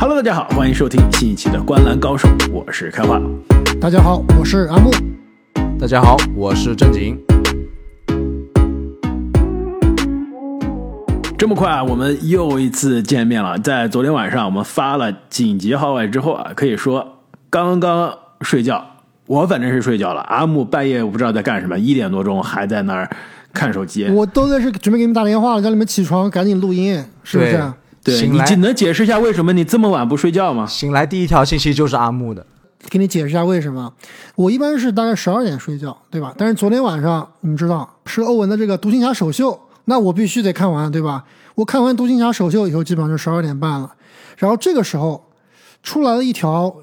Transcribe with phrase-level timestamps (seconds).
[0.00, 3.20] Hello，大家好，欢迎收听新一期的《观篮高手》，我是开花。
[3.78, 4.90] 大家好，我是阿木。
[5.78, 7.18] 大家好，我是正经。
[11.36, 13.58] 这么快啊，我们又一次见面了。
[13.58, 17.18] 在昨天晚上，我们发了紧急号外之后啊，可以说
[17.50, 18.82] 刚刚睡觉，
[19.26, 20.22] 我反正是睡觉了。
[20.22, 23.06] 阿木半夜我不知道在干什么，一点多钟还在那儿
[23.52, 24.08] 看手机。
[24.08, 27.62] 我都在是准备给你们打电话了，叫你们起床赶紧录音，是不是？
[28.18, 30.66] 对，你能解释一下为什么你这么晚不睡觉吗？
[30.66, 32.44] 醒来第一条信息就是阿木的，
[32.88, 33.92] 给你解释一下为什么。
[34.36, 36.34] 我一般是大概十二点睡觉，对吧？
[36.36, 41.24] 但是昨天晚上你们知道是欧文的这个独行侠首秀，那我必须得看完，对吧？
[41.54, 43.92] 我看完独行侠首秀以后，基本上就十二点半了。
[44.38, 45.30] 然后这个时候
[45.82, 46.74] 出来了一条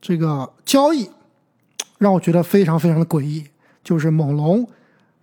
[0.00, 1.08] 这个交易，
[1.98, 3.44] 让我觉得非常非常的诡异，
[3.82, 4.68] 就是猛龙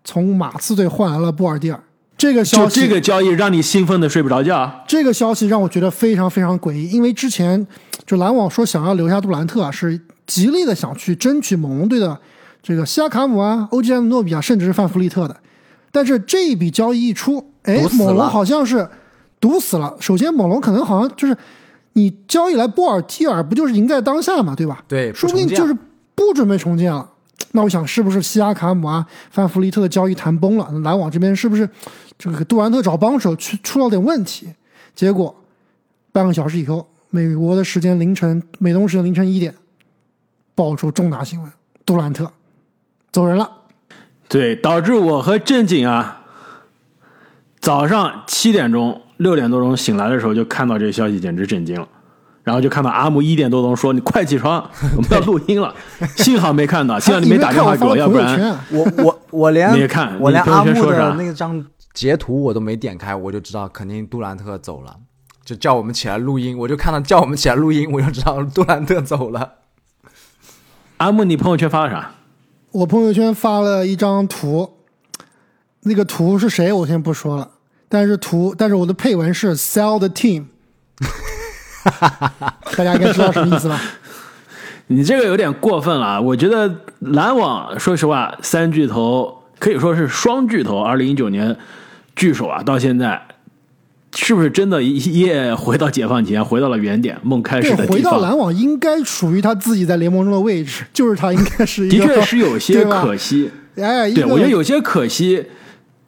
[0.04, 1.80] 从马刺队换来了布尔蒂尔。
[2.18, 4.84] 这个消息，就这个交易让你兴奋的睡不着觉？
[4.88, 7.66] 这个消息让我觉得非常非常诡异，因为之前
[8.08, 12.18] 就篮网说想要留下杜兰特啊，是极力的想去争取猛龙队的
[12.64, 15.36] 这个西亚卡姆啊、欧吉安诺比啊，甚至是范弗利特的。
[15.92, 18.88] 但是这一笔交易一出，哎猛龙好像是
[19.40, 19.96] 堵死了。
[20.00, 21.36] 首先，猛龙可能好像就是
[21.94, 24.84] 你交易来波尔蒂尔，不就是赢在当下嘛，对吧？
[24.88, 25.76] 对说不定就是
[26.14, 27.10] 不准备重建了。
[27.56, 30.70] 那我想，是不是西亚卡姆啊、范弗利特的交易谈崩了？
[30.84, 31.68] 篮网这边是不是
[32.20, 34.50] 这个杜兰特找帮手去出了点问题？
[34.94, 35.34] 结果
[36.12, 39.56] 半个小时以后，美国的时间凌晨，美东时间凌晨一点，
[40.54, 41.50] 爆出重大新闻：
[41.86, 42.30] 杜兰特
[43.14, 43.50] 走人了。
[44.28, 46.24] 对，导致我和正经啊，
[47.62, 51.88] 早上七点钟、六点多钟醒来的时候，就看到这个消息，简直震惊了。
[52.46, 54.64] 然后就看到阿木一点多钟说：“你快起床，
[54.96, 55.74] 我们要录音了。”
[56.16, 61.10] 幸好没看到，幸好你没打电话给我，要不然然我我 我连你看我连朋友阿木的圈说啥？
[61.18, 64.96] 那张截图我都没点开，我就知道肯定杜兰特走了，
[65.44, 69.54] 就叫我们起来录音，我就看到叫我们起来录音，我就知道杜兰特走了。
[70.98, 72.12] 阿木，你朋友圈发了啥？
[72.72, 74.74] 我朋友圈发了一张图，
[75.82, 77.50] 那个图是谁我先不说了，
[77.90, 80.46] 但是图，但是我的配文是 “sell the team”，
[82.76, 83.80] 大家应该知道什么意思吧？
[84.88, 86.22] 你这个有点过分了。
[86.22, 91.56] 我觉得篮网，说实话，三巨头可以说是双巨头，二零一九年
[92.16, 93.22] 巨手啊，到现在
[94.16, 98.22] 是不是真的一夜回到解放前，回到了原点，梦开始对，回到的地方？
[98.22, 103.50] 篮网应该属于他自己在联盟中的位置，就是他应该是一个，的确是有些可惜。
[103.76, 105.46] 哎，对，我觉得有些可惜，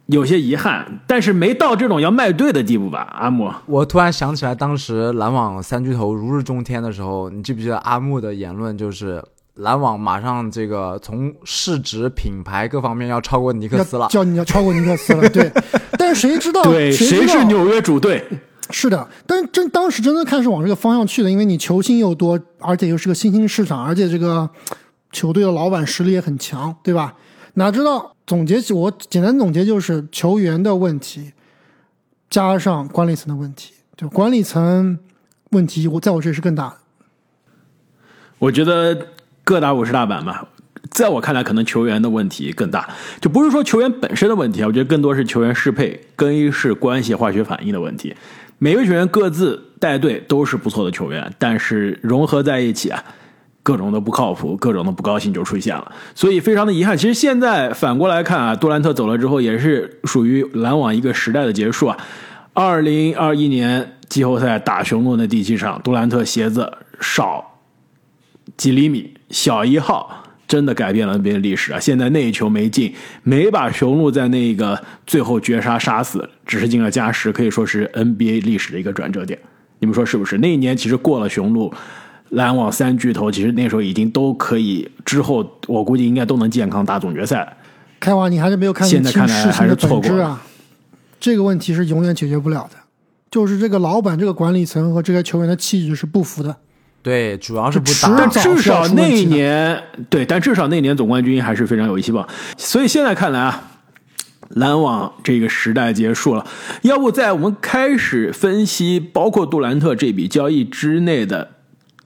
[0.08, 3.08] 有些遗憾，但是没到这种要卖队的地步吧？
[3.20, 9.24] 阿木，我突然想起来，当时篮网三巨头如日中天的时候，你记不记得阿木的言论就是？
[9.58, 15.52] 篮网马上这个从市值、品牌各方面要超过尼克斯了，叫你要超过尼克斯了，对。
[15.98, 16.62] 但是谁知道？
[16.62, 18.24] 对，谁是纽约主队？
[18.70, 24.48] 是的，但是真当时真的开始往这个方向去了，因为你球星又多，而且又是个新兴市场，而且这个
[25.12, 27.16] 球队的老板实力也很强，对吧？
[27.56, 31.32] 哪知道总结起我简单总结就是球员的问题，
[32.30, 35.00] 加上管理层的问题，就管理层
[35.52, 36.76] 问题，我在我这里是更大的。
[38.38, 39.08] 我觉得
[39.46, 40.46] 各打五十大板嘛，
[40.92, 42.90] 在我看来，可能球员的问题更大，
[43.22, 48.14] 就不是说球员本身的问题啊，我觉得更多是球员适配、更衣室关系、化学反应的问题。
[48.60, 53.02] 每个球员各自带队都是不错的球员，但是融合在一起啊，
[53.68, 56.98] 各种的不靠谱，各种的不高兴就出现了，所以非常的遗憾。
[56.98, 61.98] 其实现在反过来看啊，杜兰特走了之后，也是属于篮网一个时代的结束啊。
[62.54, 67.60] 二零二一年季后赛打雄鹿的第七场，杜兰特鞋子少
[68.56, 71.80] 几厘米，小一号，真的改变了 NBA 历史啊！
[71.80, 79.38] 现在那一球没进，没把雄鹿在那个最后绝杀杀死，只是进了加时，可以说是 NBA 历史的一个转折点。
[79.80, 80.38] 你们说是不是？
[80.38, 81.72] 那一年其实过了雄鹿、
[82.30, 87.58] 篮网三巨头，其实那时候已经都可以，之后我估计应该都能健康打总决赛。
[88.00, 90.42] 开华，你还是没有看现在清看来还是事情的错过了本质啊！
[91.20, 92.78] 这个问题是永远解决不了的，
[93.32, 96.56] 就是这个老板、这个管理层和这些球员的气质是不符的。
[97.02, 98.44] 对，主要是不迟打但。
[98.44, 102.28] 至少那一年，对，但至少那年总冠军还是非常有希望。
[102.58, 103.72] 所以现在看来啊，
[104.50, 106.46] 篮网这个时代结束了。
[106.82, 111.52] 要不在我们开始分析包括杜兰特这笔交易之内的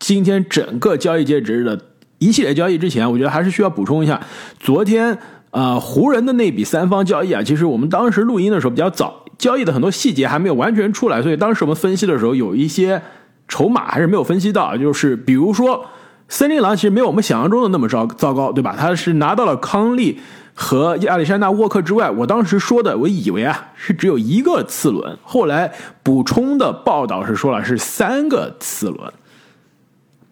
[0.01, 1.79] 今天整个交易截止日的
[2.17, 4.19] 一系列交易之前，我觉得还是需要补充一下
[4.59, 5.15] 昨天
[5.51, 7.43] 呃湖人的那笔三方交易啊。
[7.43, 12.99] 其实我们当时录音的时候比较早，交易的很多细节还没有完全出来，所以当时我们分析的时候有一些
[13.47, 15.85] 筹码还是没有分析到，就是比如说。
[16.33, 18.73] 森林狼其实没有我们想象中的那么糟糟糕，对吧？
[18.79, 20.17] 他是拿到了康利
[20.53, 25.69] 和亚历山大沃克之外，我当时说的，我以为啊是只有一个次轮，后来
[26.01, 29.11] 补充的报道是说了是三个次轮，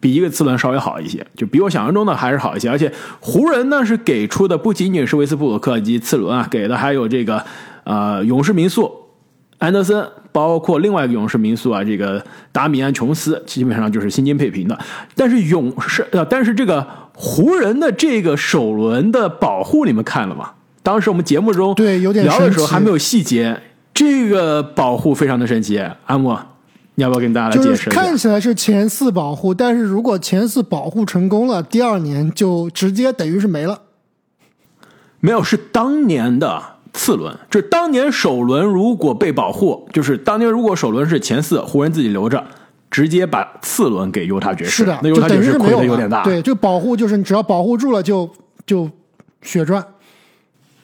[0.00, 2.68] 比一个次轮稍微好一些，就比我想象中的还是好一些。
[2.68, 7.44] 而且湖人呢是给出的不仅仅是威斯布鲁克及次轮啊，给的还有这个
[7.84, 8.90] 呃勇士民宿
[9.58, 14.78] 安德森，包括另外一个勇士民宿啊，这个达米安琼斯，基本上就是薪金配平的。
[15.14, 20.52] 但是勇士呃，但是这个湖人的这个首轮的保护你们看了吗？
[20.82, 23.60] 当时我们节目中对有点聊的时候还没有细节，
[23.92, 25.78] 这个保护非常的神奇。
[26.06, 26.40] 阿莫，
[27.00, 27.88] 你要不要跟大家来解释？
[27.88, 33.80] 看起来是前四保护，但是如果前四保护成功了，第二年就直接等于是没了。
[35.20, 36.62] 没有，是当年的
[36.92, 42.44] 次轮，就是当年首轮如果被保护，就是当年如果首轮是前四，湖人自己留着，
[42.90, 46.22] 直接把次轮给犹他爵士，是的，那犹他爵士亏的有点大。
[46.22, 48.28] 对，这个保护就是你只要保护住了就
[48.66, 48.90] 就
[49.40, 49.82] 血赚。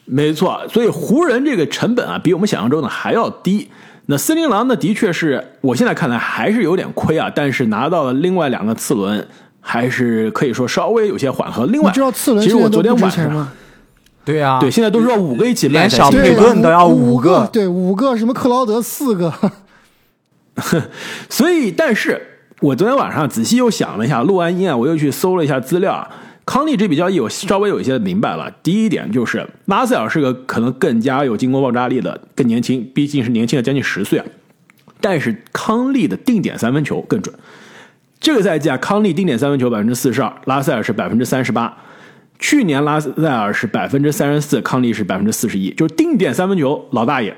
[0.05, 3.69] 没错，所以湖人这个成本啊，比我们想象中的还要低。
[4.09, 9.27] 那森林狼呢，的确是我现在看来还是有点亏啊，但是拿到了另外两个次轮，
[9.59, 11.65] 还是可以说稍微有些缓和。
[11.65, 13.47] 另外，你知道次轮其实我昨天晚上？
[14.23, 19.33] 对啊，对现在都是要五个一起卖连小佩顿都要五五个对，五个什么克劳德四个，
[21.29, 22.21] 所以，但是
[22.61, 26.09] 我昨天晚上仔细又想了一下，录完音啊，我又去搜了一下资料啊。
[26.47, 28.49] 康利这笔交易，我稍微有一些明白了。
[28.63, 34.25] 第一点就是拉塞尔是个可能更加有进攻爆炸力的，更年轻，毕竟是年轻了将近十岁啊。
[35.01, 37.35] 但是康利的定点三分球更准。
[38.21, 41.77] 这个赛季啊，康利定点三分球百分之四十二，拉塞尔是百分之三十八。
[42.39, 47.35] 去年拉塞尔是百分之三十四，康利是百分之四十一，就是定点三分球老大爷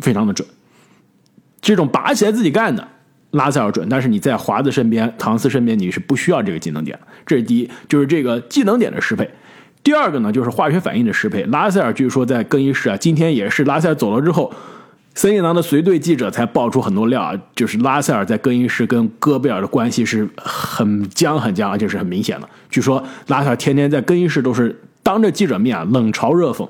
[0.00, 0.46] 非常的准。
[1.62, 2.86] 这种拔起来自己干的，
[3.32, 6.98] 拉塞尔准，但是你在华子身边、唐斯身边，你是不需要这个技能点。
[7.26, 9.28] 这是第一，就是这个技能点的适配。
[9.82, 11.42] 第二个呢，就是化学反应的适配。
[11.44, 14.52] 拉塞尔据说在更衣室啊，今天也是拉塞尔走了之后，
[15.14, 22.48] 森林狼的随队记者才爆出很多料啊，就是拉塞尔在更衣室跟戈贝尔的关系是很僵很僵，而且是很明显的。
[22.70, 26.68] 据说拉塞尔天天在更衣室都是当着记者面啊冷嘲热讽，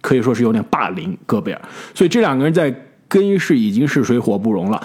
[0.00, 1.60] 可以说是有点霸凌戈贝尔。
[1.94, 2.74] 所以这两个人在
[3.06, 4.82] 更衣室已经是水火不容了。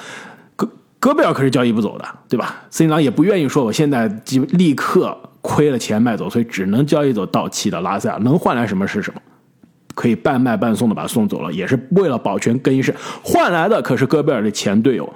[1.00, 2.56] 戈贝尔可是交易不走的，对吧？
[2.70, 9.22] 森林狼也不愿意说我现在即立刻亏了钱卖走，所以只能交易走到期的拉塞尔，能换来什么是什么。
[9.94, 15.12] 可以半卖半送的把他送走了，也是为了保全更衣室，换来的可是戈贝尔的前队友，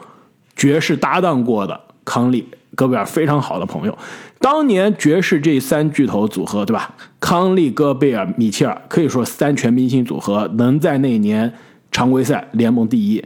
[0.55, 3.95] 爵士搭档过的康利，戈贝尔非常好的朋友。
[4.39, 6.95] 当年爵士这三巨头组合，对吧？
[7.19, 11.53] 康利、戈贝尔、米切尔，可以说三全明星组合，能在那年
[11.91, 13.23] 常规赛联盟第一。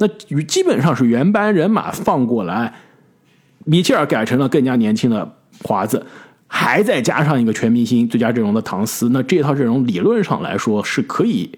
[0.00, 0.08] 那
[0.44, 2.72] 基本上是原班人马放过来，
[3.66, 6.06] 米切尔改成了更加年轻的华子，
[6.46, 11.50] 还再加上一个全明星最佳阵容的唐斯，那这套阵容理论上来说是可以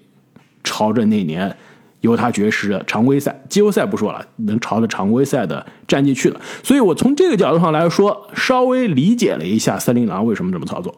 [0.61, 1.55] 朝着那年
[2.01, 6.41] 犹他爵士的常规赛、季后赛不说了，能朝着常规赛的战绩去了。
[6.61, 10.93] 所以我从这个角度上来说，稍微理解了一下森林狼为什么这么操作。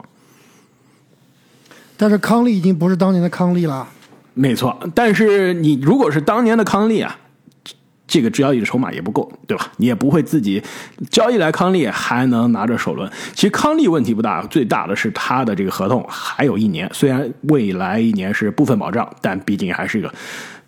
[1.95, 3.87] 但是康利已经不是当年的康利了。
[4.33, 7.19] 没错，但是你如果是当年的康利啊，
[8.07, 9.71] 这个交易的筹码也不够，对吧？
[9.77, 10.61] 你也不会自己
[11.09, 13.09] 交易来康利还能拿着首轮。
[13.33, 20.13] 其实康利问题不大，最大的是他的这个合同还有一年，虽然未来一年是部分保障，但毕竟还是一个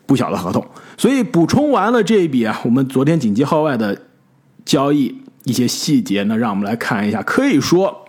[0.06, 0.66] 不小的合同。
[0.98, 4.04] 所以补充完了这一笔啊，我们昨天紧急号外的
[4.66, 7.22] 交易一些细节呢，让我们来看一下。
[7.22, 8.06] 可以说，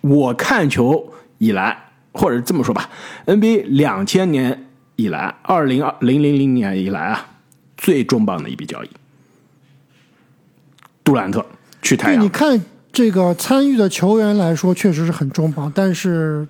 [0.00, 1.78] 我看球以来。
[2.14, 2.90] 或者这么说吧
[3.24, 4.66] ，NBA 两千年
[4.96, 7.26] 以来，二零二零零零年以来啊，
[7.82, 8.88] 最重磅的一笔交易，
[11.02, 11.44] 杜兰特
[11.82, 12.28] 去太对，阳你。
[12.28, 15.70] 看这个参与的球员来说，确实是很重磅。
[15.74, 16.46] 但是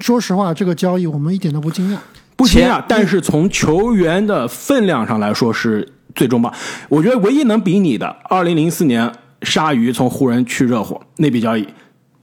[0.00, 1.98] 说实话，这个交易我们一点都不惊讶。
[2.36, 6.50] 不惊讶，但是从球员的分量上来说是最重磅。
[6.88, 9.12] 我觉得唯一能比拟的，二零零四年
[9.42, 11.68] 鲨鱼从湖人去热火那笔交易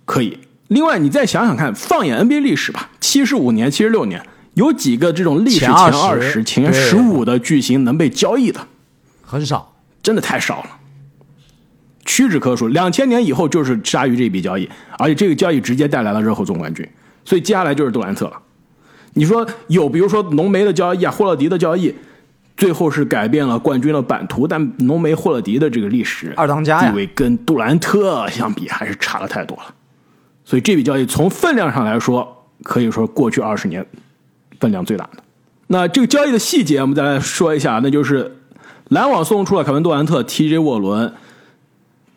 [0.06, 0.36] 可以。
[0.70, 4.25] 另外，你再想想看，放眼 NBA 历史吧，七十五年、七十六年，
[4.59, 8.59] 有几个这种历史前前二20十、前对十五的巨星能被交易的？
[9.23, 9.73] 很少。
[10.01, 10.69] 真的太少了，
[12.05, 12.69] 屈指可数。
[12.69, 16.87] 两千年以后就是鲨鱼这笔交易，而且这个交易直接带来了热火总冠军，
[17.25, 18.33] 所以接下来就是杜兰特了。
[19.13, 21.93] 你说有，比如说浓眉的交易啊，霍勒迪的交易，
[22.55, 29.65] 最后是改变了冠军的版图，但浓眉、霍勒迪的这个历史二当家地位跟杜兰特相比还是差了太多了。
[30.45, 33.85] 所以这笔交易从分量上来说，可以说过去二十年
[34.59, 35.23] 分量最大的。
[35.67, 38.37] 那这个交易的细节，我们再来说一下，那就是
[38.89, 41.13] 篮网送出了凯文杜兰特、TJ 沃伦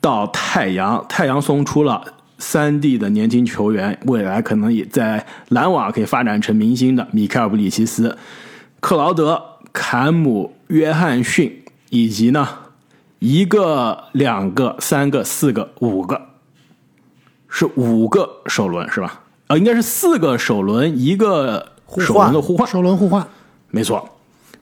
[0.00, 2.02] 到太阳，太阳送出了
[2.38, 8.16] 三 D 的年轻球员，未来可能也在篮网可以发展成明星的米凯尔·布里奇斯、
[8.80, 9.40] 克劳德、
[9.72, 12.48] 坎姆、约翰逊，以及呢
[13.18, 16.20] 一个、两个、三个、四个、五个，
[17.48, 19.20] 是五个首轮是吧？
[19.48, 23.26] 啊，应该是四个首轮，一个首轮的互换，首轮互换，
[23.70, 24.08] 没错。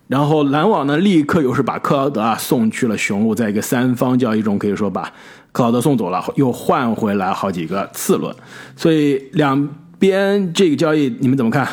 [0.08, 5.12] 然后篮网呢，立刻又是把克劳德啊送去了雄鹿，在一个三方交易中，可以说把
[5.52, 8.34] 克劳德送走了，又换回来好几个次轮。
[8.74, 9.68] 所以两
[10.00, 11.68] 边这个交易你们怎么看？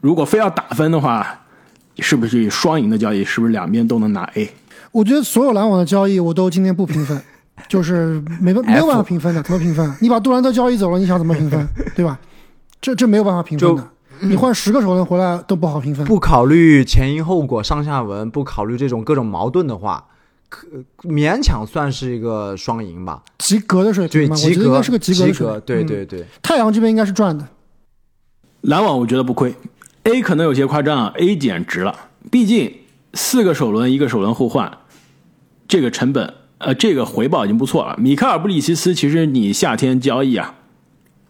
[0.00, 1.40] 如果非要打分的话，
[1.98, 3.22] 是不是双赢的交易？
[3.22, 4.50] 是不是两边都能拿 A？
[4.90, 7.20] 我觉得所有篮网的交易我都今天不评分，
[7.68, 9.94] 就是没办没有办法评分的，怎么评分？
[10.00, 11.68] 你把杜兰特交易走了，你想怎么评分？
[11.94, 12.18] 对吧？
[12.80, 13.88] 这这没有办法评分的。
[14.22, 16.06] 你换十个首轮回来都不好评分。
[16.06, 20.04] 不考虑前因后果、上下文，不考虑这种各种矛盾的话，
[20.48, 20.66] 可
[21.02, 24.36] 勉强算是一个双赢吧，及格的水对，平吗？
[24.40, 25.60] 我及格应该是个及格的水平。
[25.66, 27.46] 对嗯对对，太阳这边应该是赚的。
[28.60, 29.52] 篮网我觉得不亏
[30.04, 31.94] ，A 可能有些夸张啊，A 减值了，
[32.30, 32.72] 毕竟
[33.14, 34.78] 四个首轮一个首轮互换，
[35.66, 37.96] 这个成本呃这个回报已经不错了。
[37.98, 40.54] 米开尔布里奇斯其实你夏天交易啊，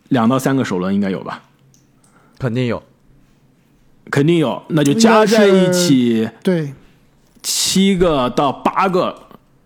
[0.09, 1.43] 两到三个首轮应该有吧？
[2.43, 2.83] 肯定有。
[4.11, 6.73] 肯定有，那就加在一起对，
[7.41, 9.17] 七个到八个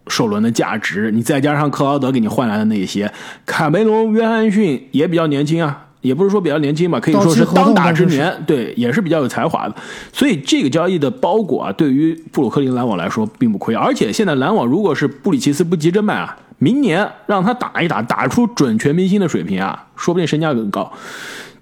[0.08, 3.10] 首轮的价值，你再加上克劳德给你换来的那些，
[3.46, 9.74] 卡梅隆·约翰逊也比较年轻啊，也不是说比较年轻吧，可以说是当打之年，对，也是比较有才华的。
[10.12, 13.74] 所以这个交易的包裹啊，对于布鲁克林篮网来说并不亏。
[13.74, 20.92] 而且现在篮网如果是布里奇斯不急着卖啊，明年让他打一打，打出准全明星的水平啊，说不定身价更高。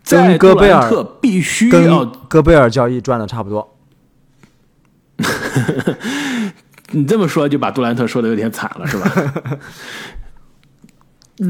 [0.05, 3.77] 在跟戈贝尔特必须跟要戈贝尔交易赚的差不多。
[6.93, 9.11] 你这么说就把杜兰特说的有点惨了，是吧？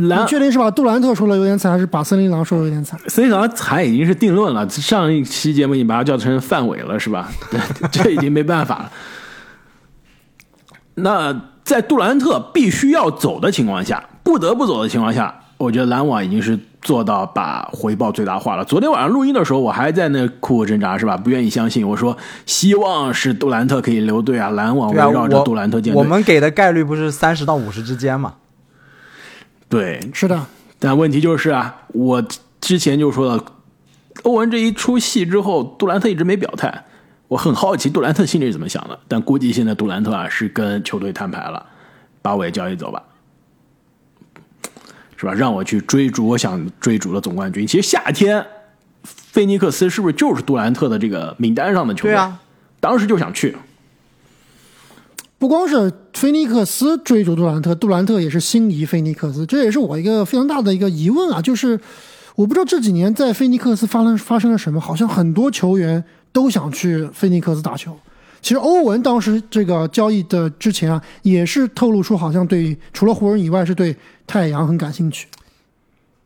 [0.09, 2.99] 篮你确定是把杜兰特说的有点惨，还是把森林狼说的有点惨？
[3.09, 7.31] 森林狼惨已经是定论了，上一期节目你把他叫成范伟了，是吧？
[7.93, 8.91] 这已经没办法了。
[10.95, 18.65] 那在杜兰特必须要走的情况下，不得不走的情况下，我觉得篮网已经是做到把回报最大化了。
[18.65, 21.17] 昨天晚上录音的时候，我还在那苦苦挣扎，是吧？
[21.17, 25.99] 不愿意相信，我说希望是杜兰特可以留队啊，篮网围绕着杜兰特建队。
[25.99, 28.35] 我们给的概率不是三十到五十之间吗？
[29.69, 30.47] 对，是的，
[30.79, 32.23] 但问题就是啊，我
[32.61, 33.45] 之前就说了，
[34.25, 36.85] 欧文这一出戏之后，杜兰特一直没表态，
[37.29, 38.99] 我很好奇杜兰特心里是怎么想的。
[39.09, 41.65] 但估计现在杜兰特啊是跟球队摊牌了，
[42.21, 43.03] 把我也交易走吧，
[45.25, 45.35] 是吧？
[45.35, 47.67] 让我去追逐我想追逐的总冠军。
[47.67, 48.45] 其实夏天，
[49.03, 52.13] 菲尼克斯是不是就是杜兰特的这个名单上的球队？
[52.13, 52.39] 对啊，
[52.79, 53.57] 当时就想去。
[55.39, 61.81] 不光是菲尼克斯追逐杜兰特，杜兰特也是心仪菲尼克斯，这也是我一个非常大的一个疑问啊，就是
[62.35, 67.99] 我不知道这几年在菲尼克斯发生发生了什么，好像很多球员都想去菲尼克斯打球。
[68.45, 73.97] 其实欧文当时这个交易的之前啊，也是透露出好像对除了湖人以外是对
[74.27, 75.27] 太阳很感兴趣。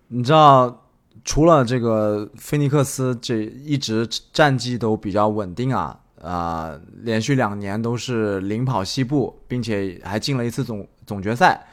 [0.08, 0.82] 你知道，
[1.24, 11.68] 除了这个菲尼克斯这一直战绩都比较稳定啊，啊、连续两年都是领跑西部，并且还进了一次总总决赛。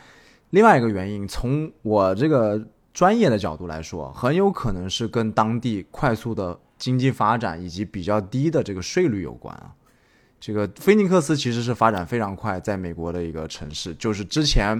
[0.52, 2.62] 另外一个原因，从我这个
[2.94, 9.74] 专业的角度来说，很有可能是跟当地快速的经济发展以及比较低的这个税率有关啊。
[10.46, 14.80] 这个菲尼克斯其实是发展非常快，在美国的一个城市，就是之前，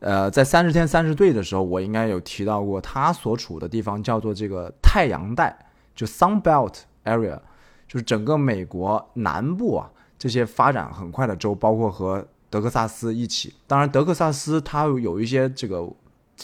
[0.00, 5.56] 呃，在三十天三十队的时候，我应该有提到过，他所处的地方叫做这个太阳带，
[5.94, 7.38] 就 Sun Belt Area，
[7.86, 13.54] 就是整个美国南部啊这些发展很快的州，包括和德克萨斯一起。
[13.68, 15.88] 当然，德克萨斯它有一些这个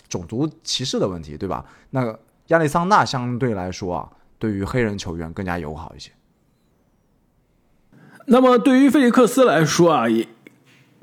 [0.09, 1.65] 种族歧视的问题，对吧？
[1.91, 4.09] 那亚利桑那相对来说啊，
[4.39, 6.13] 对于黑人球员更加友好一些。
[8.33, 10.25] 那么对于菲利克斯来说啊，也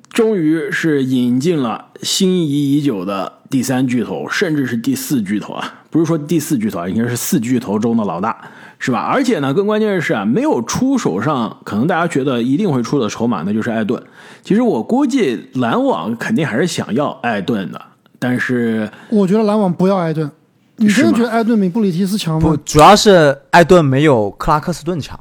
[0.09, 8.99] 终于是引进了心仪已久的第三巨头，甚至是第四巨头啊，不是说第四巨头啊，应该是四巨头中的老大，是吧？
[8.99, 14.01] 而且呢，更关键的是啊，没有出手上可能大家觉得一定会出的筹码，那就是艾顿。
[14.41, 17.81] 其实我估计篮网肯定还是想要艾顿的，
[18.19, 20.31] 但是我觉得篮网不要艾顿，
[20.77, 22.61] 你真的是觉得艾顿比布里奇斯强吗不，吗？
[22.63, 25.19] 主要是艾顿没有克拉克斯顿强。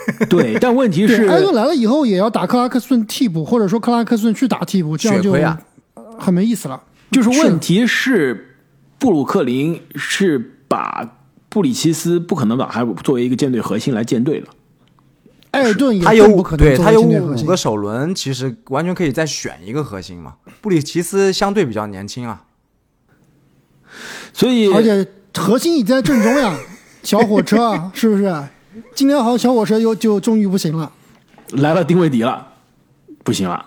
[0.28, 5.34] 对，但问题是对，艾顿来了以后也要打克拉克斯顿替补，或者说克拉克斯顿去打替补，这样就
[6.18, 6.82] 很没意思了。
[7.10, 8.56] 就是问题是，
[8.98, 10.38] 布鲁克林是
[10.68, 11.16] 把
[11.48, 14.46] 布里奇斯不可能把他作为一个舰队核心来建队的。
[15.50, 20.34] 艾顿也他有更不可能作对他有五个首轮，其实完全可以再选一个核心嘛。
[20.60, 22.44] 布里奇斯相对比较年轻啊，
[24.32, 25.04] 所以，而且
[25.36, 26.56] 核心已在正中呀，
[27.02, 28.32] 小火车啊，是不是？
[28.94, 30.90] 今天好像小火车又就终于不行了。
[31.52, 32.46] 来了丁威迪了，
[33.24, 33.64] 不行了，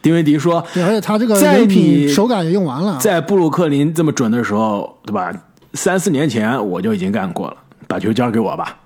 [0.00, 2.98] 丁威迪说，对，而且他这个在人品你手感也用完了。
[3.00, 5.32] 在布鲁克林这么准的时候，对吧？
[5.72, 7.56] 三四年前我就已经干过了，
[7.88, 8.78] 把球交给我吧。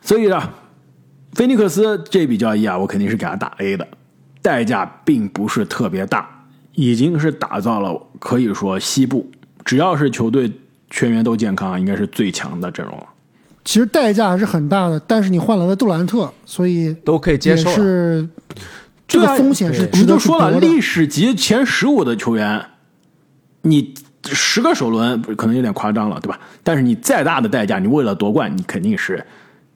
[0.00, 0.50] 所以呢，
[1.32, 3.86] 菲尼克斯这笔交易啊，我肯定是给他打 A 的，
[4.40, 9.28] 代价并不是特别大，已经是打造了可以说西部
[9.64, 10.52] 只要是球队
[10.90, 13.06] 全员都健康，应该是最强的阵容了。
[13.64, 17.70] 其实代价还是很大的，但是你换来了杜兰特，所以都可以接受。
[17.70, 18.28] 是
[19.08, 22.62] 这个风险是我值得去们就说了，历史级前十五的球员，
[23.62, 23.94] 你
[24.26, 26.38] 十个首轮可能有点夸张了，对吧？
[26.62, 29.24] 但是你再大的代价，你为了夺冠，你肯定是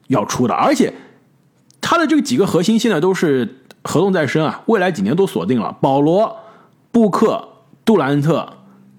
[0.07, 0.53] 要出的。
[0.53, 0.93] 而且
[1.81, 3.47] 他的这个几个核心现在都是
[3.83, 5.75] 合同在身啊，未来几年都锁定了。
[5.81, 6.37] 保罗、
[6.91, 7.47] 布克、
[7.83, 8.47] 杜兰特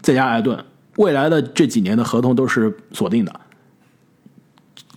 [0.03, 0.65] 再加艾顿，
[0.97, 3.33] 未来的这几年的合同都是锁定的。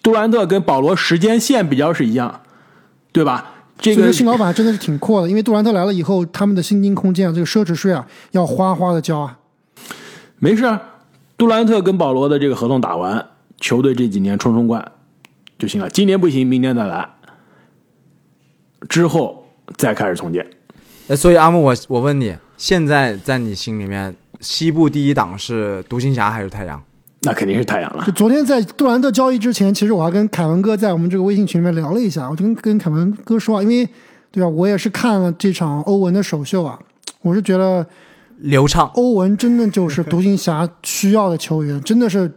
[0.04, 2.42] 杜兰特跟保罗时间线比较是一样，
[3.12, 3.52] 对吧？
[3.80, 9.40] 这个新老板真的是挺阔的，因为杜兰特来了以后，他们的薪金空间啊，这个奢侈税啊，要哗哗的交啊。
[10.40, 10.82] 没事啊，
[11.38, 13.26] 杜兰特跟保罗的这个合同打完，
[13.60, 14.92] 球队这几年冲冲冠
[15.58, 15.90] 就行了。
[15.90, 17.10] 今年不行，明年再来，
[18.88, 20.46] 之后再开始重建。
[21.08, 26.82] 哎，所以阿木，我我问你，现在在你心里面，西部第一档是独行侠还是太阳？
[27.24, 28.12] 那肯定是太阳了就。
[28.12, 33.88] 昨天在杜兰特交易之前，其实我还跟凯文哥在我们这个微信群里面聊了一下，我就跟跟凯文哥说啊，因为
[34.32, 36.78] 对吧，我也是看了这场欧文的首秀啊，
[37.22, 37.86] 我是觉得
[38.40, 42.32] 流畅，欧文真的就是独行侠需要的球员，真的是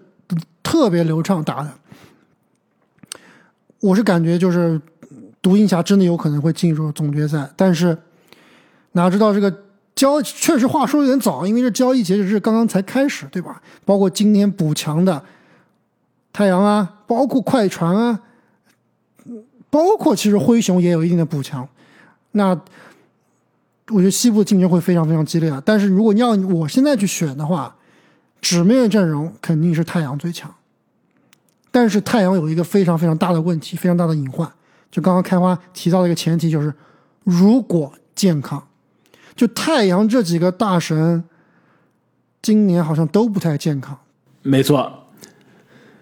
[0.63, 1.71] 特别流畅打的。
[3.81, 4.81] 我是感觉就是
[5.43, 7.97] 独行侠真的有可能会进入总决赛，但是
[8.93, 9.55] 哪知道这个
[9.97, 13.61] 交确实话说有点早，因为这交易截止日刚刚才开始，对吧？
[13.85, 15.25] 包括今天补强的
[16.33, 18.21] 太阳啊，包括快船啊，
[19.71, 21.67] 包括其实灰熊也有一定的补强。
[22.33, 22.51] 那
[23.89, 25.63] 我觉得西部竞争会非常非常激烈啊。
[25.65, 27.75] 但是如果你要我现在去选的话，
[28.43, 30.55] 纸面阵容肯定是太阳最强。
[31.71, 34.47] 但是太阳有一个非常非常大的问题，非常大的隐患，
[34.91, 36.75] 就刚刚开花提到的一个前提就是，
[37.25, 38.66] 如果健康，
[39.37, 41.23] 就太阳这几个大神，
[42.41, 43.99] 今年好像都不太健康。
[44.43, 45.05] 没错。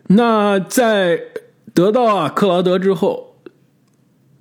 [0.06, 1.18] 那在
[1.72, 3.34] 得到啊克劳德之后，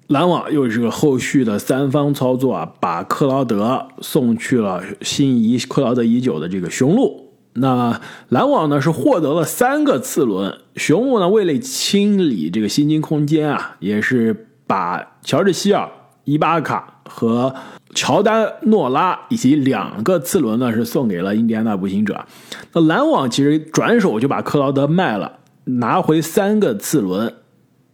[0.07, 7.33] 篮网又是个后续的三方操作啊，把克劳德送去了心仪克劳德已久的这个雄鹿。
[7.53, 15.89] 那篮网呢是获得了三个次轮，雄鹿呢为了清理这个薪金空间啊，也是把乔治希尔、
[16.25, 17.53] 伊巴卡和
[17.93, 22.25] 乔丹诺拉以及两个次轮呢是送给了印第安纳步行者。
[22.71, 25.31] 那篮网其实转手就把克劳德卖了，
[25.65, 27.31] 拿回三个次轮，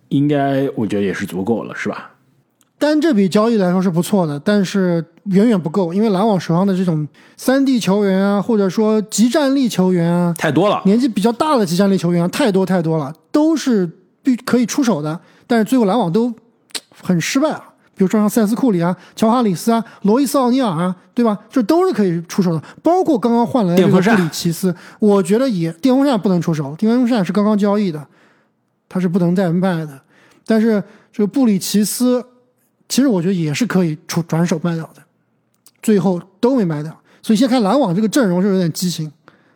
[0.08, 2.12] 应该我觉得也是足够了，是吧？
[2.77, 7.05] 单这笔交易来说是不错的，但是远远不够，因为篮网手上的这种
[7.36, 10.82] 三 D 球员啊，或者说集战力球员啊，太多了。
[10.86, 13.89] 年纪比较大的集战力球员啊，太多太多了，都是
[14.23, 16.34] 必可以出手的，但是最后篮网都
[17.03, 17.68] 很失败啊。
[17.99, 21.38] 比如说像塞斯库里啊、乔哈里斯啊、罗伊斯奥尼尔啊，对吧？
[21.49, 22.63] 这都是可以出手的。
[22.81, 28.07] 包括刚刚换来的这个布里奇斯，我觉得也电风扇不能出手，电风扇是刚刚交易的，
[28.88, 29.99] 它是不能再卖的。
[30.45, 30.81] 但是
[31.12, 32.25] 这个布里奇斯，
[32.88, 35.01] 其实我觉得也是可以出转手卖掉的，
[35.81, 36.97] 最后都没卖掉。
[37.21, 39.12] 所以现在看篮网这个阵容是有点畸形，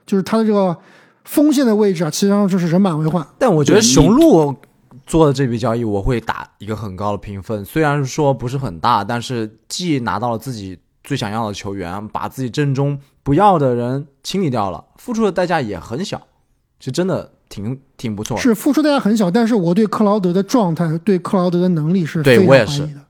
[0.05, 0.77] 就是他的这个
[1.23, 3.25] 锋线的位置啊，其实上就是人满为患。
[3.39, 4.53] 但我觉得雄鹿
[5.05, 7.63] 做的这笔交易，我会打一个很高的评分。
[7.65, 16.21] 虽然说不是很大，但是既拿到了自己最想要的球员，把自己阵中不要的人清理掉了，付出的代价也很小，
[16.79, 18.41] 是真的挺挺不错的。
[18.41, 23.01] 是付出代价很小，但是我对克劳德的状态、对克劳德的能力是对非常我也是怀疑的。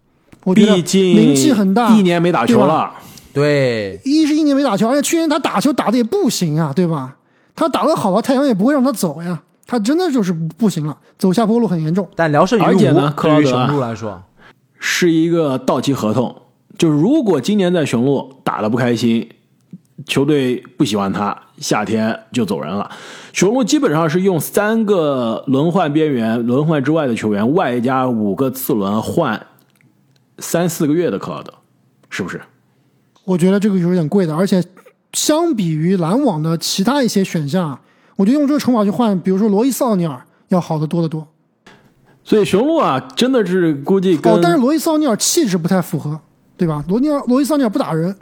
[0.46, 2.92] 我觉得毕竟名气很大，一年没打球了，
[3.32, 7.18] 对，一是一年没打球，而且去年他打球打的也不行啊，对吧？
[7.56, 9.44] 他打的好啊，太阳也不会让他走呀。
[9.66, 12.08] 他真的就是不行了，走下坡路很严重。
[12.16, 12.66] 但聊胜于无。
[12.66, 14.22] 而且呢克劳对于雄鹿来说，
[14.80, 16.36] 是一个到期合同。
[16.78, 19.30] 就是如果今年在雄鹿打得不开心，
[20.06, 22.90] 球队不喜欢他，夏天就走人了。
[23.32, 29.46] 雄鹿基本上是用三个轮换边缘、轮换之外的球员，外加五个次轮换
[30.40, 31.54] 三四个月的克劳德，
[32.10, 32.42] 是不是？
[33.24, 34.62] 我觉得这个有点贵的，而且
[35.14, 37.82] 相比于篮网的其他一些选项啊，
[38.16, 41.28] 我觉得用这个筹码去换，比如说罗伊斯奥尼尔要好的多得多。
[42.24, 46.20] 所以雄鹿啊，真的是估计跟，哦，但是罗伊斯奥尼尔气质不太符合，
[46.56, 46.84] 对吧？
[46.88, 48.16] 罗尼尔罗伊斯奥尼尔不打人，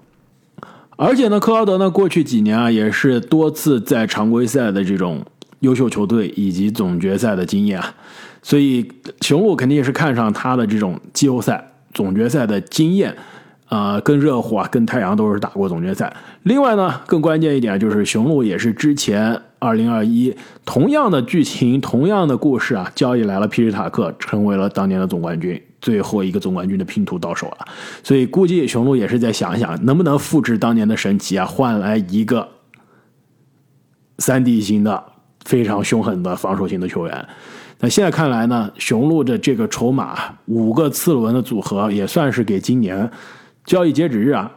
[0.95, 5.23] 而且呢，克劳德呢，过去几年啊，也是多次在常规赛的这种
[5.59, 7.93] 优秀球队以及总决赛的经验啊，
[8.41, 13.15] 所以雄鹿肯定也是看上他的这种季后赛、总决赛的经验
[13.69, 16.11] 呃，跟热火啊，跟太阳都是打过总决赛。
[16.41, 27.67] 另外呢，更关键一点就是雄鹿也是之前二零二一同样的剧情、同样的故事啊，交易来了皮什塔克，成为了当年的总冠军，最后一个总冠军的拼图到手了。
[28.03, 32.49] 所以估计雄鹿也是在想一想能不能复制当年的神奇啊，换来一个
[34.17, 35.03] 三 D 型的
[35.45, 37.27] 非常凶狠的防守型的球员。
[37.79, 43.09] 那现在看来呢，雄鹿的这个筹码五个次轮的组合也算是给今年。
[43.63, 44.51] 交易截止日啊，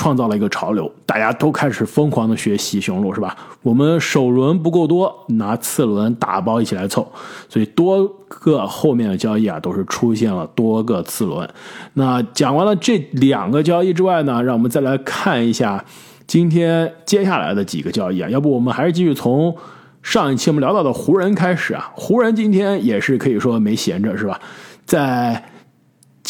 [0.00, 3.36] 创造了一个潮流，大家都开始疯狂的学习雄鹿，是吧？
[3.60, 7.06] 我们首轮不够多，拿次轮打包一起来凑，
[7.50, 11.46] 所以多个后面的交易啊，都是出现了多个次轮。
[11.92, 15.84] 那讲完了这两个交易之外呢，让我们再来看一下
[16.26, 18.30] 今天接下来的几个交易啊。
[18.30, 19.54] 要不我们还是继续从
[20.02, 21.92] 上一期我们聊到的湖人开始啊。
[21.94, 24.40] 湖人今天也是可以说没闲着，是吧？
[24.86, 25.49] 在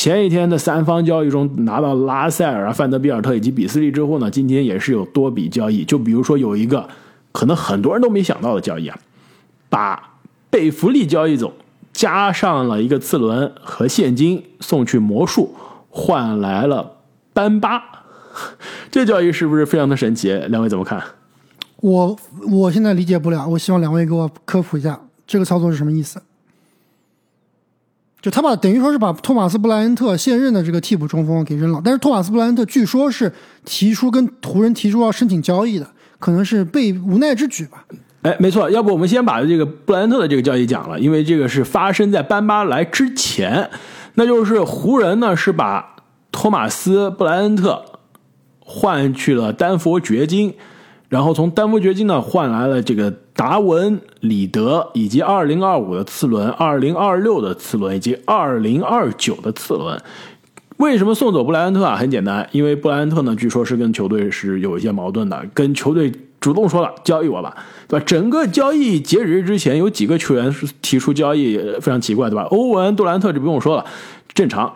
[0.01, 5.85] 前一天的三方交易中拿到拉塞尔啊、范德比尔特以及比斯利之后呢，今天也是有多笔交易。
[5.85, 6.89] 就比如说有一个
[7.33, 8.99] 可能很多人都没想到的交易啊，
[9.69, 10.15] 把
[10.49, 11.53] 贝弗利交易走，
[11.93, 15.55] 加上了一个次轮和现金送去魔术，
[15.91, 16.93] 换来了
[17.35, 17.83] 班巴。
[18.91, 20.33] 这交易是不是非常的神奇？
[20.33, 20.99] 两位怎么看？
[21.83, 22.17] 我
[22.51, 26.23] 我现在理解不了，我希望两位给我科普一下这个操作是什么意思。
[28.23, 33.33] 就他把等于说是把托马斯布莱恩特现任的这个替补中锋给扔了，但是托马斯布莱恩特据说是
[33.65, 35.87] 提出跟湖人提出要申请交易的，
[36.19, 37.85] 可能是被无奈之举吧。
[38.23, 43.71] 哎，没错，要不我们先把这个布莱恩特的这个交易讲了，因为这个是发生在班巴来之前，
[44.15, 45.97] 那就是湖人呢是把
[46.31, 47.83] 托马斯布莱恩特
[48.59, 50.55] 换去了丹佛掘金。
[51.11, 60.01] 然后从丹佛掘金呢换来了这个达文里德，以及二零二五的次轮、二零二六的次轮以及二零二九的次轮。
[60.77, 61.97] 为什么送走布莱恩特啊？
[61.97, 67.55] 很简单，因为布莱恩特呢，据说是跟球队是有一些矛盾的，跟球队主动说了交易我吧，
[67.89, 68.05] 对吧？
[68.07, 72.45] 整个交易截止日之前，有几个球员是提出交易，非常奇怪，对吧？
[72.45, 73.85] 欧文、杜兰特就不用说了，
[74.33, 74.73] 正常。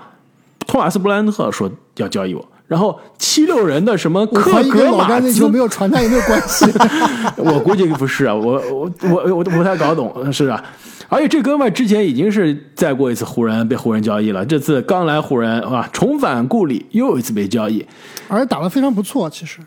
[0.67, 2.45] 托马斯布莱恩特说要交易我。
[2.75, 6.67] 然后七六人的什么克格马斯没有传他有没有关系？
[7.39, 10.61] 我估计不是啊，我我我我不太搞懂，是啊。
[11.09, 17.87] 而且这哥们之前已经是再过一次湖人被湖人交易了，这次刚来湖人啊，重返故里又一次被交易，
[18.27, 19.31] 而且打得非常不错。
[19.31, 19.61] 其实，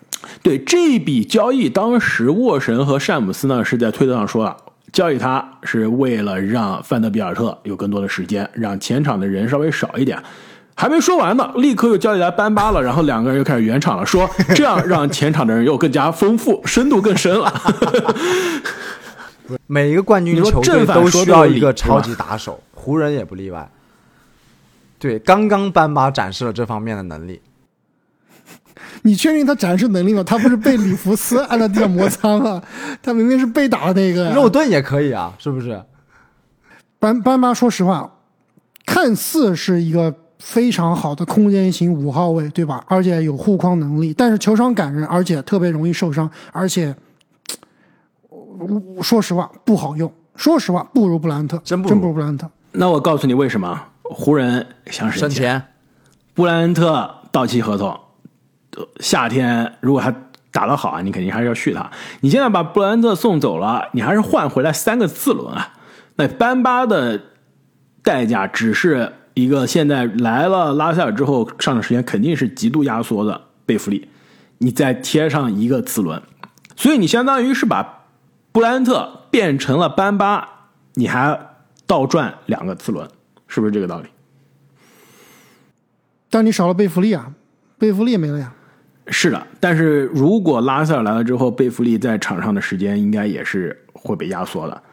[0.43, 4.57] 对这笔交易，当时沃神和詹姆斯呢是在推特上说了，
[4.91, 10.21] 交易他是为了让范德比尔特有更多的时间，让前场的人稍微少一点。
[10.79, 17.51] 还没说完呢，立刻又叫起来班巴了，然后两个人又开始圆场了，说 这样让前场的人又更加丰富，深度更深了。
[19.65, 23.67] 每一个冠军球队都需要一个超级打手，湖人也不例外。
[24.99, 27.41] 对，刚刚班巴展示了这方面的能力。
[29.01, 30.23] 你确定他展示能力吗？
[30.23, 32.61] 他不是被里弗斯按在地上摩擦吗？
[33.01, 34.29] 他明明是被打的那个。
[34.29, 35.81] 肉盾也可以啊，是不是？
[36.99, 38.11] 班班巴，说实话，
[38.85, 40.13] 看似是一个。
[40.47, 42.81] 非常好的空间型五号位，对吧？
[42.87, 46.95] 而且有护框能力，但是球商感人，而且特别容易受伤，而且
[49.01, 50.09] 说实话不好用。
[50.37, 52.49] 说实话，不如布兰特，真不真不如布兰特。
[52.71, 53.77] 那我告诉你为什么？
[54.03, 55.61] 湖人想省钱。
[56.33, 57.99] 布兰特到期合同，
[59.01, 60.15] 夏天如果他
[60.53, 61.91] 打得好啊，你肯定还是要续他。
[62.21, 65.73] 你现在把布兰特送走了，你还是换回来三个次轮啊？
[66.15, 67.21] 那班巴的
[68.01, 69.11] 代价只是。
[69.37, 74.09] 一个现在来了拉塞尔之后上场时间肯定是极度压缩的贝弗利，
[74.57, 76.19] 你再贴上一个次轮，
[76.75, 78.07] 所以你相当于是把
[78.51, 81.39] 布莱恩特变成了班巴，你还
[81.85, 83.07] 倒赚两个次轮，
[83.47, 84.07] 是不是这个道理？
[86.31, 87.31] 但你少了贝弗利啊，
[87.77, 88.51] 贝弗利没了呀。
[89.05, 94.83] 是的，但是如果拉塞尔来了之后，贝弗利在场上的时间应该也是会被压缩的。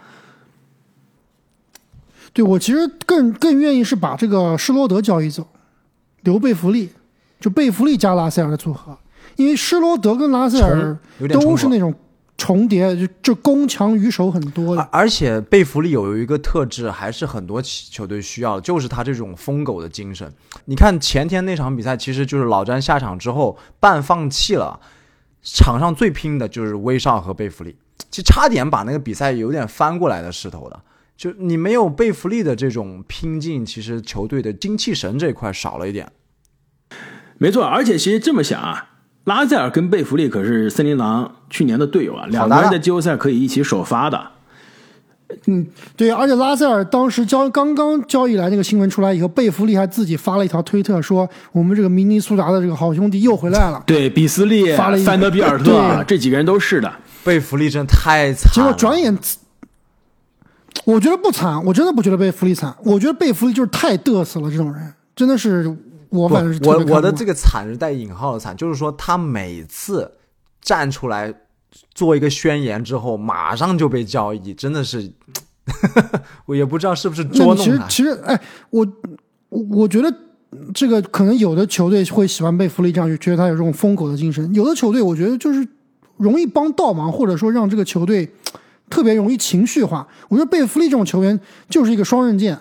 [2.34, 5.46] 对我其实更更愿意是把这个施罗德交易走，
[6.22, 6.90] 留贝弗利，
[7.38, 8.98] 就贝弗利加拉塞尔的组合，
[9.36, 10.98] 因为施罗德跟拉塞尔
[11.32, 11.94] 都是那种
[12.36, 14.82] 重叠，就就攻强于守很多的。
[14.90, 20.28] 而且贝弗利有一个特质，还是很多球队需要的，就是他这种疯狗的精神。
[20.64, 24.80] 你看前天那场比赛，其实就是老詹下场之后半放弃了，
[25.44, 27.76] 场上最拼的就是威少和贝弗利，
[28.10, 30.80] 其实差点把那个比赛有点翻过来的势头的。
[31.16, 36.10] 就你没有贝弗利的这种拼劲，其实球队的精气神这一块少了一点。
[37.38, 38.90] 没错，而且其实这么想啊，
[39.24, 44.30] 拉塞尔跟贝弗利可是森林狼去年的队友啊，两个人在季后赛可以一起首发的。
[45.46, 53.82] 嗯对，而且拉塞尔当时交刚刚交易来那个新闻出来以后，贝弗利还自己发了一条推特说，我们这个明尼苏达的这个好兄弟又回来了。
[53.86, 56.92] 对，比斯利、发了一范德比尔特对这几个人都是的。
[57.24, 58.52] 贝弗利真太惨了。
[58.52, 59.16] 结果转眼，
[60.84, 65.74] 我觉得不惨，我真的不觉得贝弗利惨，我觉得贝弗利就是太嘚瑟了，这种人真的是
[66.10, 70.10] 我反正是特我我的这个惨是带引号的惨，就是说他每次
[70.60, 71.32] 站出来
[71.94, 75.10] 做一个宣言之后，马上就被交易，真的是，
[76.46, 77.86] 我也不知道是不是捉弄他。
[77.88, 78.38] 其实哎，
[78.70, 78.86] 我
[79.48, 80.12] 我我觉得
[80.74, 85.66] 这个可能有的球队会喜欢贝弗利这样，就觉得他有这种疯狗的精神；有的球队我觉得就是
[86.16, 88.28] 容易帮倒忙，或者说让这个球队
[88.94, 90.06] 特别容易情绪化。
[90.28, 92.56] 我觉得贝弗利这种球员就是一个双刃剑。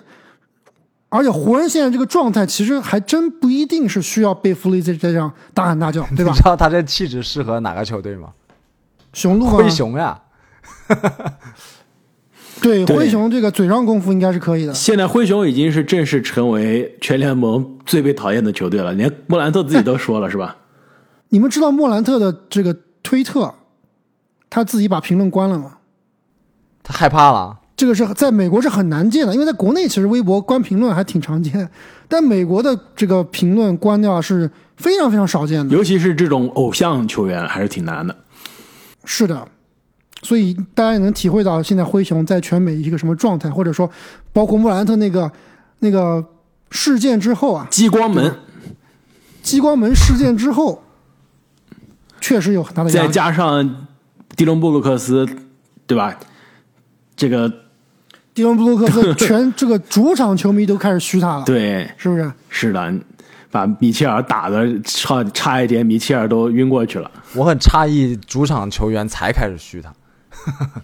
[1.09, 6.37] 而且湖人现在这个状态，其实还真不一定是需要贝弗利在在这样大喊大叫， 对吧你？
[6.37, 8.29] 知道他这气质适合哪个球队吗？
[9.13, 10.19] 雄鹿 啊，灰熊呀，
[12.63, 14.73] 对对灰熊这个嘴上功夫应该是可以的。
[14.73, 20.57] 现在灰熊已经是正式成为全联盟最被讨厌的球队了，连莫兰特自己都说了，是吧？
[21.29, 23.53] 你们知道莫兰特的这个推特，
[24.49, 25.77] 他自己把评论关了吗？
[26.83, 27.57] 他害怕了。
[27.75, 31.67] 这个是在美国是很难见的，因为在国内其实微博关评论还挺常见，
[32.07, 35.75] 但美国的这个评论关掉是非常非常少见的。
[35.75, 38.15] 尤其是这种偶像球员，还是挺难的。
[39.05, 39.47] 是的，
[40.21, 43.89] 所以大家也能体会到现在灰熊在全美一个什么状态，或者说
[44.31, 45.29] 包括莫兰特那个
[45.79, 46.23] 那个
[46.69, 48.33] 事件之后啊，激光门，
[49.41, 50.83] 激光门事件之后，
[52.21, 53.07] 确实有很大的压再。
[53.09, 53.87] 加上
[54.35, 55.27] 迪隆布鲁克斯，
[55.87, 56.15] 对吧？
[57.15, 57.51] 这个
[58.33, 62.31] 迪文布鲁克斯 全这个主场球迷都开始嘘他了，对，是不是？
[62.49, 62.93] 是的，
[63.51, 67.09] 把米切尔打的差差一点，米切尔都晕过去了。
[67.35, 69.93] 我很诧异，主场球员才开始嘘他。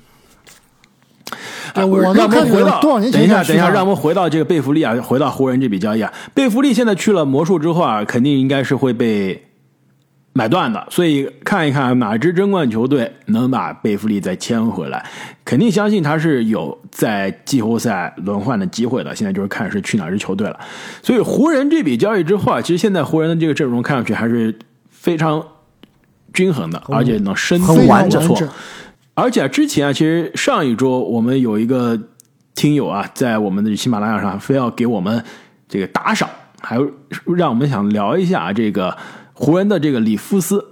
[1.73, 2.15] 哎我们
[2.51, 6.11] 回到多少年前等一下，等一下，让我们回到这个贝弗利啊，回到湖人这笔交易啊。
[6.33, 9.48] 贝弗利现在去了魔术之后啊，肯定应该是会被
[10.33, 15.05] 买断的，所以看一看哪支争冠球队能把贝弗利再签回来，
[15.43, 19.15] 肯定相信他是有在季后赛轮换的机会的。
[19.15, 20.59] 现在就是看是去哪支球队了。
[21.01, 24.57] 所以湖人这笔交易之后啊，其实现在湖人的这个阵容看上去还是
[24.89, 25.43] 非常
[26.33, 28.21] 均衡的，而且能深度非常不错。
[28.27, 28.49] 完整。
[29.15, 31.99] 而且之前啊，其实上一周我们有一个
[32.55, 35.21] 听友啊，在我们的喜马拉雅上非要给我们
[35.67, 36.29] 这个打赏，
[36.61, 36.89] 还有
[37.35, 38.95] 让我们想聊一下这个
[39.39, 40.65] 湖人的这个里夫斯，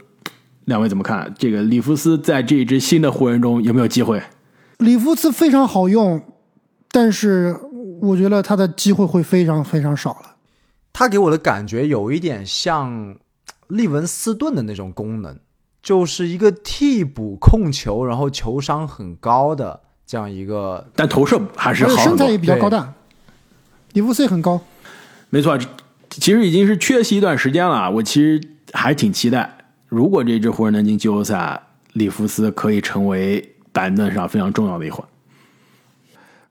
[0.65, 1.33] 两位怎么看？
[1.39, 4.21] 这个里夫斯在这一支新的湖人中有没有机会？
[4.79, 6.21] 里夫斯非常好用，
[6.91, 7.55] 但是
[8.01, 10.35] 我觉得他的机会会非常非常少了。
[10.91, 13.15] 他给我的感觉有一点像
[13.69, 15.39] 利文斯顿的那种功能，
[15.81, 20.85] 就是一个替补控球，然后球商很高的这样一个。
[20.93, 22.37] 但投射还是好身材也。
[22.37, 22.93] 比较高大，
[23.93, 24.59] 里夫斯也很高。
[25.29, 25.57] 没错，
[26.09, 27.89] 其实已经是缺席一段时间了。
[27.89, 28.41] 我其实
[28.79, 31.59] 还挺期待，如果这支湖人能进季后赛，
[31.93, 35.03] 里弗斯可以成为板凳上非常重要的一环。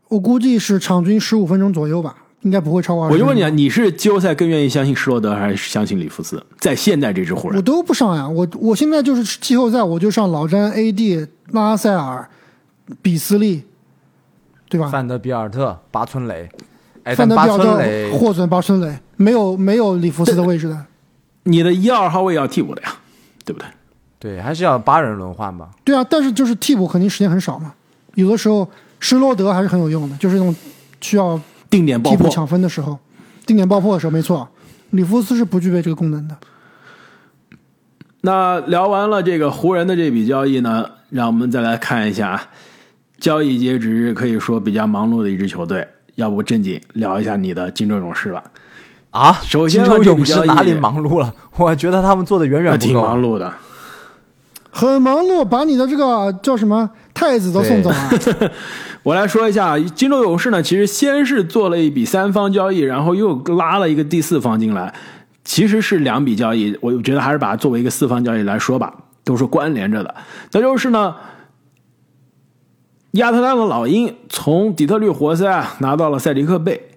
[0.08, 3.14] 我估计是场均十五分钟左右吧，应该不会超过二十。
[3.14, 6.44] 我就问你啊，，你是季后赛更愿意相信施罗德，还是相信里弗斯？
[6.58, 8.28] 在现在这支湖人我，都不上呀。
[8.28, 12.28] 我我现在就是季后赛，我就上老詹、AD、拉塞尔、
[13.00, 13.62] 比斯利，
[14.68, 14.88] 对吧？
[14.88, 16.48] 范德比尔特、巴村磊，
[17.04, 20.84] 哎，范德比尔特、霍尊、巴村磊，没有没有里弗斯的位置的。
[21.46, 22.92] 你的一二号位要替补的呀，
[23.44, 23.68] 对不对？
[24.18, 25.70] 对，还是要八人轮换吧。
[25.84, 27.72] 对啊，但是就是替补肯定时间很少嘛，
[28.14, 30.54] 有的时候施罗德还是很有用的，就是那种
[31.00, 32.98] 需要定点爆破，抢分的时候，
[33.46, 34.48] 定点爆破的时候，没错，
[34.90, 36.36] 里弗斯是不具备这个功能的。
[38.22, 42.48] 那聊完了这个湖人的这笔交易呢，让我们再来看一下
[43.20, 45.86] 交易截止日可以说比较忙碌的一支球队。
[46.16, 48.42] 要不正经聊一下你的金州勇士吧？
[49.16, 51.32] 啊，首先金州勇士哪里忙碌了？
[51.56, 53.02] 我觉得他们做的远远不挺够。
[53.02, 53.50] 忙碌的。
[54.70, 57.96] 很忙碌，把你的这个叫什么太子都送走了。
[59.02, 64.92] 我来说一下，金州勇士呢，其实先是做了一笔三方交易，然后又拉了一个第四方进来，
[65.44, 68.92] 其实是两笔交易，我觉得还是把它作为一个四方交易来说吧，
[69.24, 70.14] 都是关联着的。
[70.52, 71.14] 那就是呢，
[73.12, 76.95] 亚特兰大老鹰从底特律活塞啊拿到了塞迪克贝，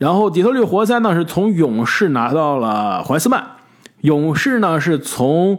[0.00, 3.44] 然后底特律活塞呢是从勇士拿到了怀斯曼，
[4.00, 5.58] 勇士呢是从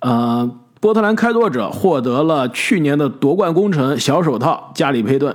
[0.00, 5.34] 呃波特兰开拓者获得了去年的夺冠功臣小手套加里佩顿。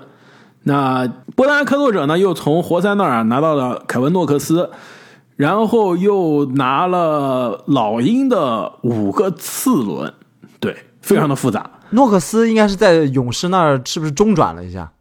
[0.61, 4.69] 那波特兰开拓者呢又从活塞那儿拿到了凯文诺克斯，
[5.35, 10.13] 然后又拿了老鹰的五个次轮，
[10.59, 11.67] 对，非常的复杂。
[11.89, 14.91] 诺克斯应该是在勇士那儿是不是中转了一下？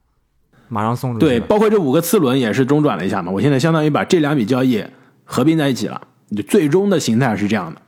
[0.75, 3.31] 马上送出去对，包括这五个次轮也是中转了一下嘛。
[3.31, 4.85] 我现在相当于把这两笔交易
[5.25, 6.01] 合并在一起了，
[6.37, 7.81] 就最终的形态是这样的。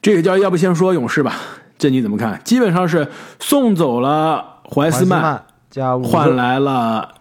[0.00, 1.34] 这个交易要不先说勇士吧，
[1.76, 2.40] 这你怎么看？
[2.44, 3.08] 基本上是
[3.40, 7.12] 送走了怀斯曼，曼加换来了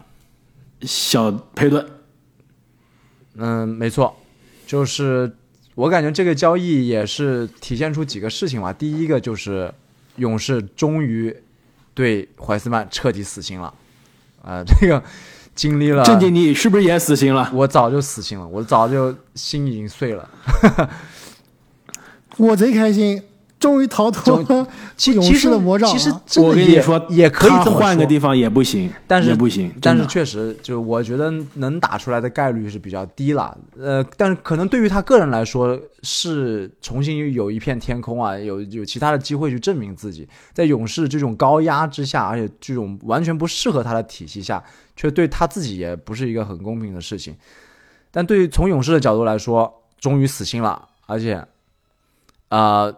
[0.81, 1.83] 小佩顿。
[3.37, 4.15] 嗯，没错，
[4.67, 5.35] 就是
[5.73, 8.71] 我感觉这个交易也是体现出几个事情吧。
[8.71, 9.73] 第一个就是
[10.17, 11.35] 勇士终于
[11.93, 13.73] 对怀斯曼彻底死心了，
[14.43, 15.01] 啊、这个
[15.53, 17.49] 经历了正经你是不是也死心了？
[17.53, 20.27] 我早就死心了，我早就心已经碎了。
[22.37, 23.21] 我贼开心，
[23.61, 25.93] 终于逃脱了勇 其其实士的魔爪了。
[25.93, 29.71] 其实我跟你说，也可以换个地方也不行，但是也不行。
[29.79, 33.57] 但是确实，就我觉得能打出来的概率是比较低了。
[33.79, 40.27] 呃，但是可能对于他个人来说，是重新有一片天空啊，有有其他的机会去证明自己。
[40.51, 44.61] 在勇士这种高压之下，而且这种完全不适合他的体系下，
[44.95, 47.35] 却对他自己也不是一个很公平的事情。
[48.09, 51.45] 但对于从勇士的角度来说，终于死心了，而且，
[52.49, 52.93] 呃，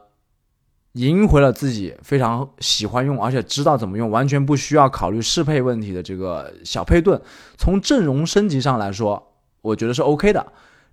[0.94, 7.20] 赢回了自己非常喜欢用，而且知道怎么用，完全不需要考虑适配问题的这个小佩顿。
[7.58, 10.46] 从阵容升级上来说，我觉得是 OK 的。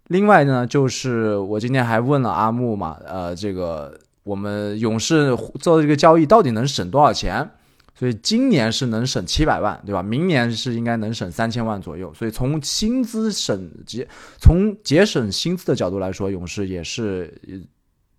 [0.09, 7.51] 另外呢，就是我今天还问了阿木嘛，呃，这个我们勇士做的这个交易到底能省多少钱？
[7.95, 10.03] 所以今年是能省七百万，对吧？
[10.03, 12.11] 明年是应该能省三千万左右。
[12.15, 14.09] 所以从薪资省节，
[14.39, 17.39] 从节省薪资的角度来说，勇士也是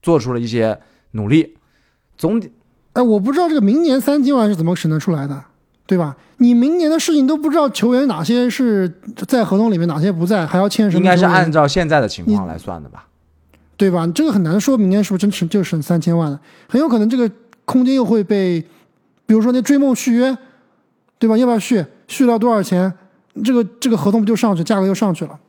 [0.04, 0.80] 做出了一些
[1.14, 1.58] 努力。
[2.18, 2.52] 总体
[2.94, 5.44] 哎，我不知道这个明年三千万是怎么省得出来的，
[5.86, 6.16] 对吧？
[6.38, 8.92] 你明年的事情都不知道球员哪些是
[9.28, 13.06] 在合同里面，哪些不在，还要签什么应该是按照现在的情况来算的吧？
[13.78, 14.06] 对吧？
[14.14, 17.30] 这个很难说明年是不是真省就省三千万了，很有可能这个
[17.66, 18.62] 空间又会被，
[19.26, 20.38] 比如说那追梦续约，
[21.18, 21.38] 对吧？
[21.38, 21.86] 要不要续？
[22.08, 22.92] 续到多少钱？
[23.44, 25.40] 这个这个合同不就上去，价格又上去了。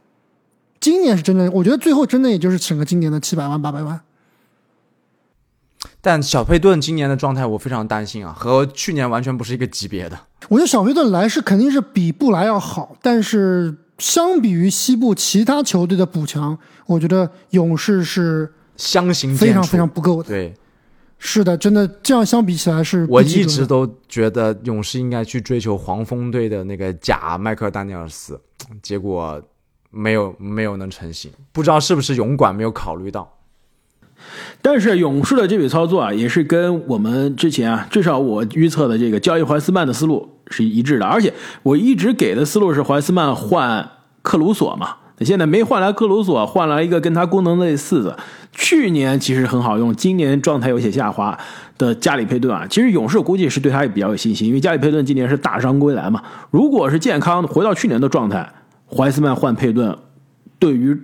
[0.79, 4.01] 今年是真的，我觉得最后真的也就是省个今年的七百万八百万。
[6.04, 10.18] 但小佩顿今年的状态我非常担心啊，和去年完全不是一个级别的。
[10.48, 20.28] 我觉得小佩顿来是肯定是比布莱要好，但是相比于西部其他球队的补强，我觉得勇士是相形非常非常不够的。
[20.28, 20.52] 对
[21.24, 28.40] 是的，真的这样相比起来是我一直都觉得勇士应该去追求黄蜂队的那个假迈克尔丹尼尔斯，
[28.82, 29.40] 结果
[29.90, 33.32] 没有没有能成型，不知道是不是勇管没有考虑到。
[34.61, 41.06] 但是勇士的这笔操作啊，也是跟我们之前啊，至少我预测的这个交易怀斯曼的思路是一致的。
[41.06, 41.32] 而且
[41.62, 43.88] 我一直给的思路是怀斯曼换
[44.22, 48.16] 克鲁索嘛，那现在没换来克鲁索，换来一个跟他功能类似的，
[48.52, 51.37] 去年其实很好用，今年状态有些下滑
[51.76, 52.64] 的加里佩顿啊。
[52.70, 56.22] 其实勇士估计是对他也比较有信心，因为加里佩顿今年是大伤归来嘛。
[56.50, 58.48] 如果是健康回到去年的状态，
[58.87, 59.96] 怀斯曼换佩顿，
[60.61, 60.96] 对于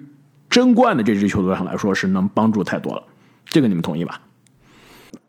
[0.48, 3.02] 争冠的这支球队上来说是能帮助太多了。
[3.50, 4.20] 这个你们同意吧？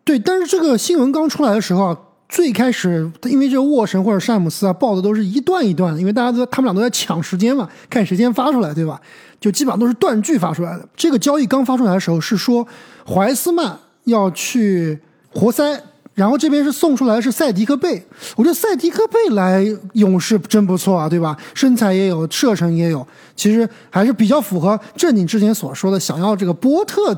[0.03, 8.99] 对，但是这个新闻刚出来的时候啊，最开始因为这个沃神或者詹姆斯啊报的都是一段一段的，因为大家都他们俩都在抢时间嘛，看谁先发出来，对吧？
[9.39, 10.89] 就基本上都是断句发出来的。
[10.95, 12.67] 这个交易刚发出来的时候是说
[13.07, 14.99] 怀斯曼要去
[15.31, 15.79] 活塞，
[16.15, 18.03] 然后这边是送出来的是赛迪克贝，
[18.35, 21.37] 我觉得赛迪克贝来勇士真不错啊，对吧？
[21.53, 27.15] 身材也有，射程也有，其实还是比较符合正你之前所说的想要这个波特。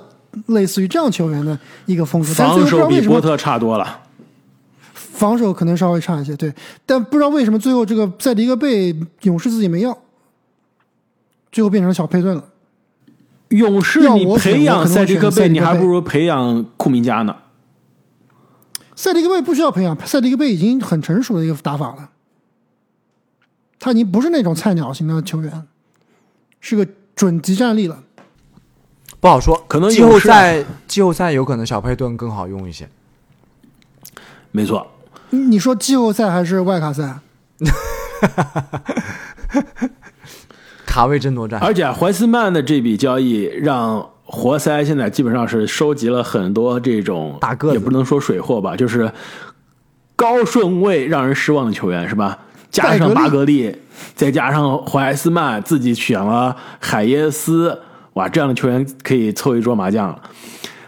[0.47, 3.99] 类似于这样球员的一个风格，防守比波特差多了。
[4.93, 6.51] 防守可能稍微差一些，对，
[6.85, 9.95] 但不知道为什么最后这个赛迪克贝勇士自己没要，
[11.51, 12.43] 最后变成小佩顿了。
[13.49, 17.35] 勇士你培养我可能会赛迪克贝，你还不如培养库明加呢。
[18.95, 22.09] 赛迪克贝不需要培养，赛迪克贝已经很成熟的一个打法了，
[23.77, 25.67] 他已经不是那种菜鸟型的球员，
[26.61, 28.01] 是个准级战力了。
[29.19, 32.89] 不好说，可能季后赛季后赛有可能小佩顿更好用一些。
[34.51, 34.87] 没错，
[35.29, 37.19] 你你说季后赛还是外卡赛？
[40.85, 49.11] 卡位争夺战，而且怀斯曼的这笔交易让活塞现在基本上是收集了很多这种大个子也不能说水货吧，就是
[50.15, 52.39] 高顺位让人失望的球员是吧？
[52.69, 53.75] 加上巴格利，
[54.15, 57.81] 再加上怀斯曼，自己选了海耶斯，
[58.13, 60.21] 哇，这样的球员可以凑一桌麻将了。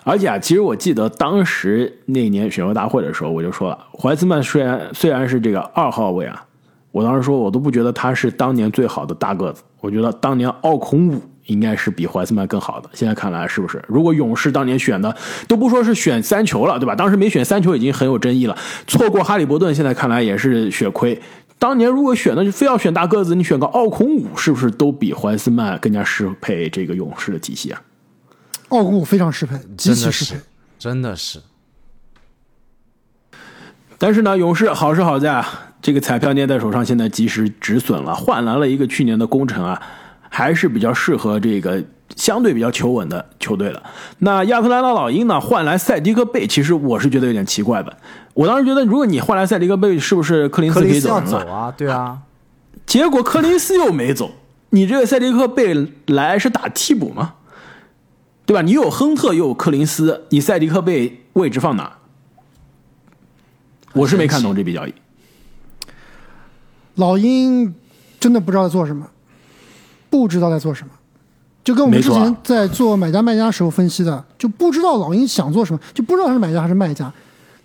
[0.03, 6.43] 而且啊，其实我记得当时那年选秀大会的时候，我就说了，怀斯曼虽然虽然是这个二号位啊，
[6.91, 12.89] 我当时说我都不觉得他是当年最好的大个子，我觉得当年奥孔武应该是比怀斯曼更好的。
[12.91, 13.81] 现在看来是不是？
[13.87, 15.15] 如果勇士当年选的
[15.47, 16.93] 都不说是选三球了，对吧？
[16.93, 21.17] 当时没选三球已经很有争议了，错过哈利伯顿，现在看来也是血亏。
[21.59, 27.81] 当年如果选的非要选大个子，你选个奥孔武，是不是都比怀斯曼更加适配这个勇士的体系啊？
[28.69, 30.45] 奥孔武非常适配，极真的其适配是。，
[30.77, 31.39] 真的是。
[33.97, 35.47] 但是呢，勇士好是好在啊，
[35.81, 39.81] 这个彩票捏在手上，现在及时止损了，换来了一个去年的功臣啊，
[40.29, 41.81] 还是比较适合这个
[42.15, 43.83] 相对比较求稳的球队了。
[44.19, 47.97] 那亚特兰大老鹰呢，换来塞迪克贝，其实我是觉得有点奇怪的。
[48.33, 51.19] 我当时觉得，如果你换来塞迪克贝，是不是柯林斯可以走？
[51.21, 52.19] 走啊，对啊，
[52.85, 54.31] 结果柯林斯又没走，
[54.69, 57.35] 你这个塞迪克贝来是打替补吗？
[58.45, 58.61] 对吧？
[58.61, 61.93] 你有亨特又有柯林斯，你塞迪克贝位置放哪？
[63.93, 64.93] 我是没看懂这笔交易。
[66.95, 67.73] 老鹰
[68.19, 69.07] 真的不知道在做什么，
[70.09, 70.91] 不知道在做什么，
[71.63, 77.11] 就跟我们之前在做买家卖家时候分析的，就不知道老鹰想做什么，就不知道他是买家还是卖家。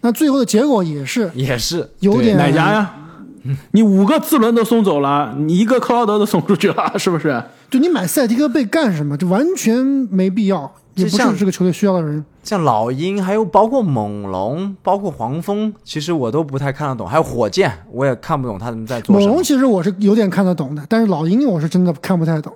[0.00, 2.94] 那最后的结果也是也是有点买家呀？
[3.72, 7.42] 你五个次轮都送走了，你一个克劳德都送出去了，是不是？
[7.70, 9.16] 就你买塞迪克贝干什么？
[9.16, 9.76] 就完全
[10.10, 12.24] 没必要，也不像是这个球队需要的人。
[12.44, 17.08] 像老鹰，还有包括猛龙，包括黄蜂，其实我都不太看得懂。
[17.08, 19.34] 还有火箭，我也看不懂他们在做猛什么。
[19.34, 22.52] 龙其实我是有点看得懂的，但是老鹰我是真的看不太懂。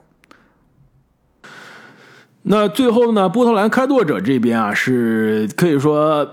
[2.45, 6.29] 那最后呢，波特兰开拓者这边啊，是可以说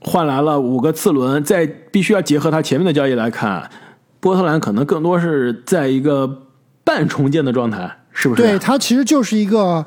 [0.00, 3.70] 换来了五个次轮，再必须要结合他前面的交易来看，
[4.20, 6.42] 波特兰可能更多是在一个
[6.84, 8.42] 半重建的状态，是不是？
[8.42, 9.84] 对他其实就是一个，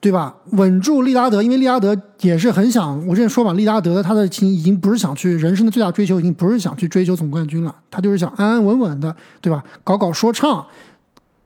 [0.00, 0.34] 对吧？
[0.52, 9.62] 稳住利拉德，因为利拉德也是很想，我之前说嘛，利拉德他的情已经不是想去人生的最大追求，已经不是想去追求总冠军了，他就是想安安稳稳的，对吧？
[9.84, 10.66] 搞搞说唱，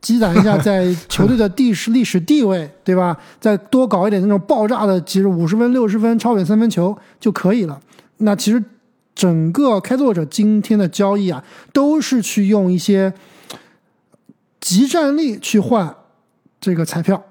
[0.05, 3.17] 积攒一下在球队的地史历史地位， 对吧？
[3.41, 7.81] 再多搞一点那种爆炸的，其实五十分、六十分超远三分球就可以了。
[8.19, 8.63] 那其实
[9.15, 11.43] 整个开拓者今天的交易啊，
[11.73, 13.15] 都是去用一些
[14.61, 15.95] 集战力去换
[16.61, 17.25] 这个彩票，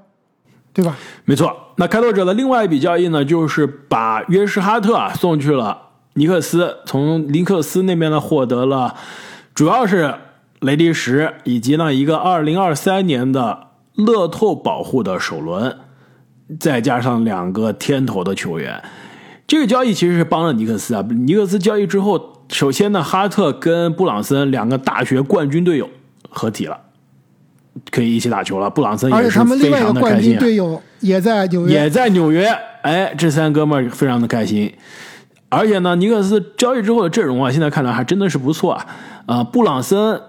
[0.74, 0.98] 对吧？
[1.26, 8.96] 没错，那开拓者的另外一笔交易呢，就是把约什哈特啊送去了尼克斯，从尼克斯那边呢获得了，
[9.54, 10.16] 主要是
[10.64, 15.78] 雷迪什以及呢一个二零二三年的乐透保护的首轮，
[16.60, 18.82] 再加上两个天头的球员。
[19.46, 21.06] 这个交易其实是帮了尼克斯啊。
[21.10, 25.90] 尼克斯交易之后，首先呢，哈特跟布朗森两个大学冠军队友
[26.30, 26.80] 合体了，
[27.92, 28.70] 可以一起打球了。
[28.70, 30.40] 布朗森也是非他们另外一个冠常的开心、啊。
[30.40, 32.48] 军队友也在纽约，也在纽约，
[32.84, 34.74] 哎，这三哥们儿非常的开心。
[35.50, 38.88] 而且呢，尼克斯交易之后的阵容啊，现在看来还真的是不错啊。
[39.26, 40.20] 啊、布朗森、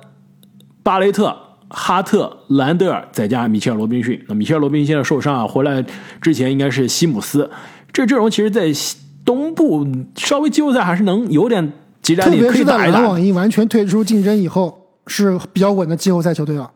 [0.85, 1.35] 巴雷特、
[1.68, 4.22] 哈特、兰德尔，再加米切尔·罗宾逊。
[4.28, 5.85] 那米切尔·罗宾逊现在受伤啊，回来
[6.20, 7.51] 之前应该是西姆斯。
[7.91, 11.72] 这阵容其实，在西东部稍微季后赛还是能有点
[12.03, 12.99] 集战力，可以特别是在打一打。
[12.99, 16.70] 篮网一完全退出竞争以后，是比较稳的季后赛球队了。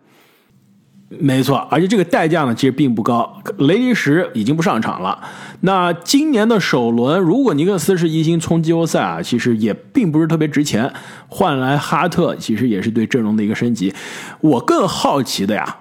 [1.08, 3.40] 没错，而且这个代价呢，其实并不高。
[3.56, 5.18] 雷迪什已经不上场了。
[5.60, 10.92] 那今年的首轮，如果尼克斯是一星冲季后赛啊，其实也并不是特别值钱。
[11.28, 13.94] 换来哈特，其实也是对阵容的一个升级。
[14.42, 15.78] 我更好奇的呀，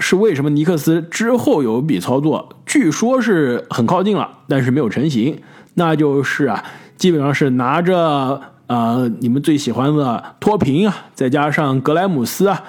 [0.00, 5.38] 是为什么尼克斯之后有一笔操作，据说是很靠近了，但是没有成型。
[5.74, 6.64] 那就是啊，
[6.96, 12.64] 基本上是拿着呃你们最喜欢的托平啊，再加上格莱姆斯啊，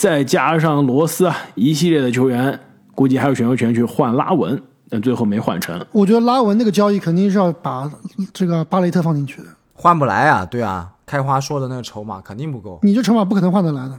[0.00, 2.58] 再加上罗斯啊，一系列的球员，
[2.94, 5.78] 估计还有选秀权去换拉文，但最后没换成。
[5.92, 7.86] 我觉得拉文那个交易肯定是要把
[8.32, 12.78] 这个巴雷特放进去的，换不来啊，对啊，开花说的那个筹码肯定不够。
[12.82, 13.98] 你这筹码不可能换得来的。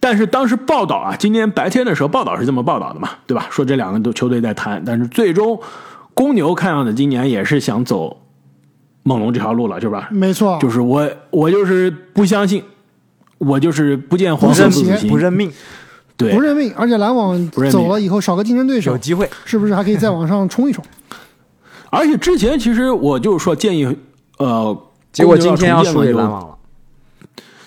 [0.00, 3.46] 但是当时报道啊，今天白天的时候报道是这么报道的嘛，对吧？
[3.50, 5.56] 说这两个都球队在谈，但是最终
[6.12, 8.16] 公牛看样子今年也是想走
[9.04, 10.08] 猛龙这条路了，是吧？
[10.10, 12.64] 没错，就是我我就是不相信，
[13.46, 15.52] 我就是不见黄不认命河不死心，不认命，
[16.16, 19.28] 对不认命，而且篮网走了以后少个竞争对手有，机会。
[19.44, 20.84] 是不是还可以再往上冲一冲？
[21.90, 23.86] 而且之前其实我就说建议，
[24.38, 24.76] 呃，
[25.12, 26.54] 结果今天要输重建嘛有给篮网了。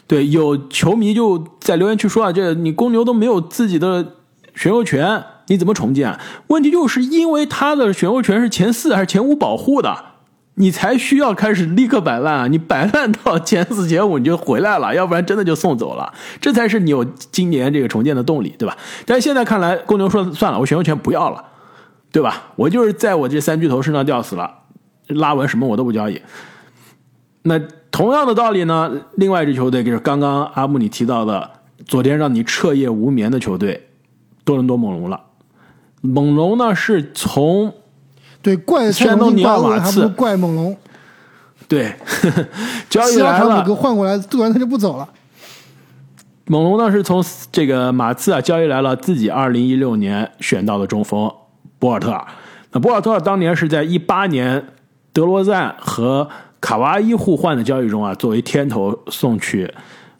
[0.06, 4.14] 对，有球迷就在留言区说啊，这你公牛都没有自己的
[4.56, 6.18] 选秀权，你怎么重建？
[6.48, 9.96] 问题就是因为他的选秀权是前四还是前五保护的，
[10.60, 12.48] 你才需要开始立刻摆烂啊！
[12.48, 18.76] 你摆烂到前四前五你就回来了，要不然真的就送走了，这才是你有今年这个重建的动力，对吧？
[19.06, 21.46] 但现在看来，公牛说算了，我选秀权不要了，
[22.12, 22.52] 对吧？
[22.56, 24.52] 我就是在我这三巨头身上吊死了，
[25.10, 26.20] 拉文什么我都不交易。
[27.44, 27.60] 那
[27.92, 31.52] 同样的道理呢，另外一支球队就是刚刚阿木你提到的，
[31.86, 33.90] 昨天让你彻夜无眠的球队
[34.44, 35.22] 多伦多猛龙了。
[36.02, 37.74] 猛龙呢是从
[38.48, 40.78] 对，怪蔡山东尼荣进怪奥瓦茨欧文还不如怪猛龙。
[41.68, 41.94] 对
[42.90, 45.06] 交易来了给，换过来，杜兰特就不走了。
[46.46, 47.22] 猛龙呢是从
[47.52, 51.30] 这个马刺啊交易来了自己二零一六年选到的中锋
[51.78, 52.26] 博尔特尔。
[52.72, 54.66] 那博尔特尔当年是在一八年
[55.12, 56.30] 德罗赞和
[56.62, 59.70] 卡哇伊互换的交易中啊，作为天头送去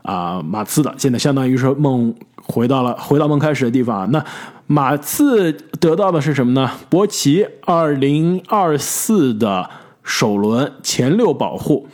[0.02, 0.94] 啊马刺的。
[0.98, 2.14] 现在相当于是梦
[2.48, 4.10] 回到了回到梦开始的地方。
[4.12, 4.24] 那
[4.66, 6.72] 马刺得到的是什么呢？
[6.90, 9.70] 博奇二零二四的
[10.04, 11.88] 首轮前六保护。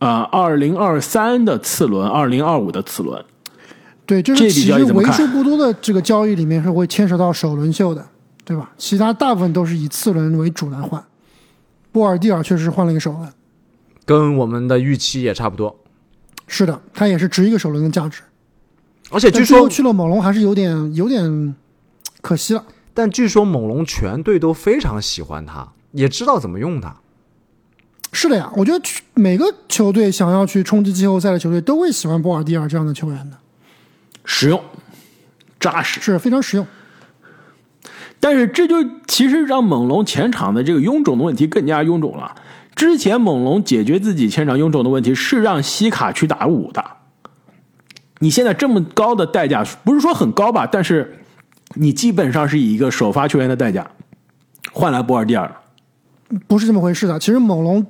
[0.00, 3.20] 啊，二零二三的次轮，二零二五的次轮，
[4.06, 8.06] 对，这是其实为数不多的这个交易里面是会牵扯到首轮秀的，
[8.44, 8.70] 对吧？
[8.78, 11.04] 其他大部分都是以次轮为主来换。
[11.90, 13.28] 波尔蒂尔确实换了一个首轮，
[14.04, 15.76] 跟我们的预期也差不多。
[16.46, 18.22] 是的，他也是值一个首轮的价值。
[19.10, 21.54] 而且据说去了猛龙还是有点有点
[22.20, 22.64] 可惜了。
[22.92, 26.96] 但据说猛龙全队都非常喜欢他，也知道怎么用他。
[28.12, 28.84] 是的呀，我觉得
[29.14, 33.36] 每个球队想要去冲击季后赛的球队都会喜欢波尔蒂尔这样的球员的，
[34.24, 34.60] 实用、
[35.60, 36.66] 扎实，是非常实用。
[38.18, 42.34] 但是这就其实让猛龙前场的这个臃肿的问题更加臃肿了。
[42.74, 46.84] 之前猛龙解决自己前场臃肿的问题是让西卡去打五的，
[48.18, 50.66] 你现在这么高的代价，不是说很高吧？
[50.66, 51.18] 但是
[51.74, 53.86] 你基本上是以一个首发球员的代价
[54.72, 55.50] 换来博尔蒂尔，
[56.46, 57.18] 不是这么回事的。
[57.18, 57.86] 其实猛龙。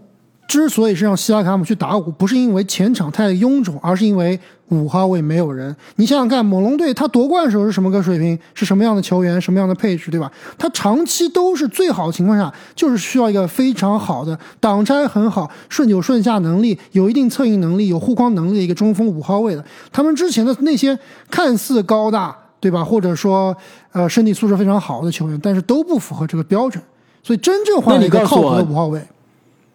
[0.47, 5.75] 之所以是让希拉卡姆去打五，不是因为前场太臃肿，而是因为五号位没有人。
[5.97, 8.39] 你想想看，猛龙队他夺冠的时候是什么个水平？
[8.55, 9.41] 是什么样的球员？
[9.41, 10.11] 什么样的配置？
[10.11, 10.31] 对吧？
[10.57, 19.65] 他长期都是最好的情况下，就是需要一个非常好的挡拆很好、顺九顺下能力、有一定策应能力、有护框能力的一个中锋五号位的。
[19.91, 20.99] 他们之前的那些
[21.31, 22.85] 看似高大，对吧？
[22.85, 23.57] 或者说
[23.93, 26.83] 呃身体素质非常好的球员，但是都不符合这个标准。
[27.23, 29.03] 所以真正换了一个靠谱的五号位。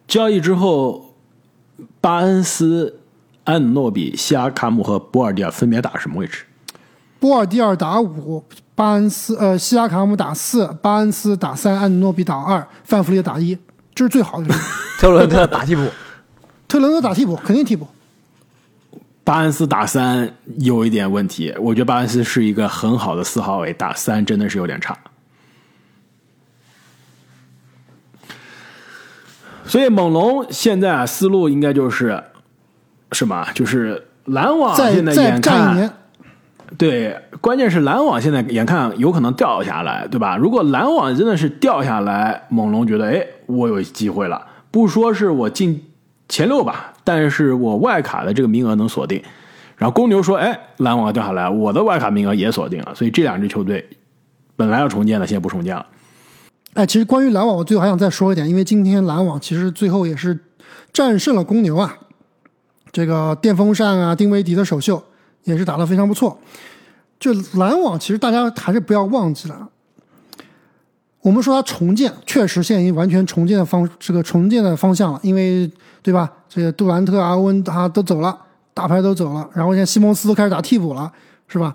[0.07, 1.13] 交易之后，
[2.01, 2.99] 巴恩斯、
[3.43, 6.45] 安努诺比、西亚卡姆和波尔蒂尔分别打什么位置？
[7.19, 8.43] 波尔蒂尔打五，
[8.75, 13.57] 巴恩斯呃西亚卡姆打四，巴恩斯打三，安努诺比打二，范弗利打一，
[13.95, 14.53] 这是最好的。
[14.99, 15.87] 特伦特打替补，
[16.67, 17.87] 特伦特打替补肯定替补。
[19.23, 24.97] 巴恩斯打三有一点问题，我觉得巴恩斯是一个很好的四号位，打三真的是有点差。
[29.65, 32.21] 所以猛龙现在啊，思路应该就是
[33.13, 33.47] 什么？
[33.53, 35.93] 就是篮网现在眼看，
[36.77, 40.35] 对，关键是篮网现在眼看有可能掉下来，对吧？
[40.35, 44.41] 如果篮网真的是掉下来，猛龙觉得，哎，我有机会了，
[44.71, 45.83] 不说是我进
[46.27, 49.21] 前六吧，但是我外卡的这个名额能锁定。
[49.75, 52.95] 然后公牛说，哎，篮网掉下来，我的外卡名额也锁定了。
[52.95, 53.85] 所以这两支球队
[54.55, 55.85] 本来要重建的，现在不重建了。
[56.75, 60.39] 哎，其实关于篮网，我最后还想再说一点，因为今天篮网其实最后也是
[60.93, 61.97] 战胜了公牛啊，
[62.93, 65.03] 这个电风扇啊，丁威迪的首秀
[65.43, 66.37] 也是打得非常不错。
[67.19, 69.67] 就篮网，其实大家还是不要忘记了，
[71.21, 75.69] 我们说它重建，确实现在已经完全重建的方这个重建的方向了，因为
[76.01, 76.31] 对吧？
[76.47, 78.37] 这个杜兰特、阿温他都走了，
[78.73, 81.11] 大牌都走了，然后现在西蒙斯都开始打替补了，
[81.47, 81.73] 是吧？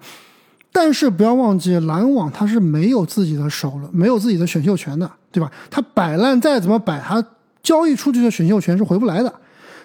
[0.70, 5.50] 但是不要忘记，篮网他是没有自己的手了，没有自己的选秀权的，对吧？
[5.70, 7.24] 他摆烂再怎么摆，他
[7.62, 9.34] 交易出去的选秀权是回不来的。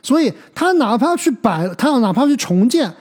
[0.04, 2.94] 所以他哪怕去摆，他要哪怕去重建，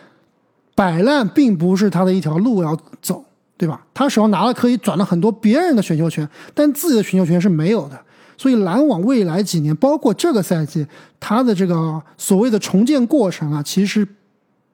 [0.75, 3.23] 摆烂并不是他的一条路要走，
[3.59, 3.85] 对吧？
[3.93, 8.01] 他手上拿了可以转了很多别人的选秀权，但自己的选秀权是没有的。
[8.39, 10.87] 所以篮网未来几年，包括这个赛季，
[11.21, 14.09] 他的这个所谓的重建过程啊，其实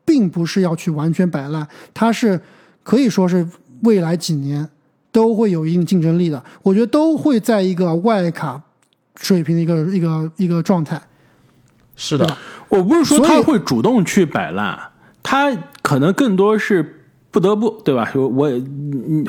[0.04, 2.40] 并不是要去完全摆烂，他是。
[2.84, 3.46] 可以说是
[3.82, 4.66] 未来几年
[5.12, 8.58] 都会有一定竞争力的，我觉得都会在一个外卡
[9.16, 10.98] 水平的一个一个一个状态。
[11.98, 12.26] 是的，
[12.70, 14.78] 我不是说他会主动去摆烂，
[15.22, 16.94] 他可能更多是。
[17.30, 18.10] 不得不对吧？
[18.14, 18.50] 我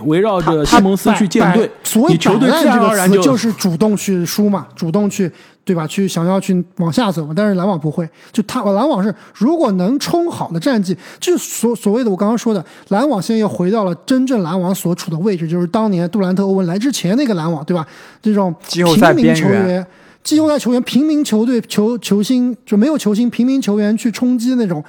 [0.05, 5.29] 围绕着西蒙斯去建队，所以球队自然而然就就是主动去输嘛，主动去
[5.65, 5.85] 对吧？
[5.85, 7.33] 去想要去往下走嘛。
[7.35, 17.85] 但是篮网不会，就他篮网是如果能冲好的战绩，就所所谓的我刚刚说的，篮网现在又回到了真正篮网所处的位置，就是当年杜兰特、欧文来之前那个篮网，对吧？
[18.21, 19.85] 这种平民球员、
[20.23, 24.83] 季后赛球员、平民球队球球星就没有球星，平民球员去冲击那种。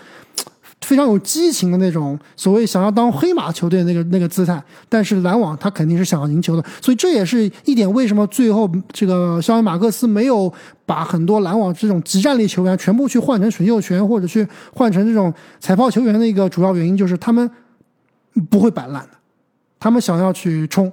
[0.83, 10.51] 非常有激情的那种，所谓想要当黑马球队那个那个姿态，但是篮网他肯定是想要赢球的，所以这也是一点为什么最后这个肖恩马克思没有
[10.87, 17.49] 把很多篮网这种极战力球员全部去换成选秀权或者去换成这种彩炮球员的一个主要原因，就是他们
[18.49, 19.11] 不会摆烂的，
[19.78, 20.91] 他们想要去冲，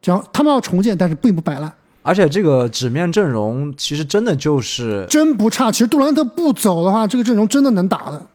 [0.00, 1.70] 只要他们要重建，但是并不摆烂，
[2.06, 8.26] 而且这个纸面阵容其实真的就是真不差，其实杜兰特不走的话，这个阵容真的能打的。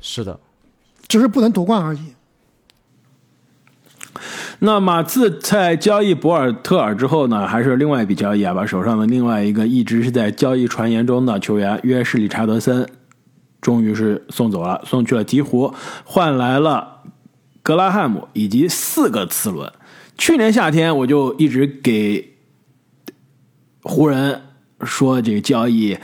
[0.00, 0.38] 是的，
[1.08, 2.00] 只是不能夺冠而已。
[4.60, 12.88] 那马刺在交易博尔特尔之后呢，还是另外一笔交易啊，把手上的另外一个一直是在交易传言中的球员约什理查德森，
[13.60, 15.74] 终于是送走了，送去了鹈鹕，
[16.04, 17.00] 换来了
[17.64, 19.72] 格拉汉姆以及四个次轮。
[20.16, 22.31] 去年夏天我就一直给
[23.82, 24.40] 湖人
[24.82, 25.96] 说这个交易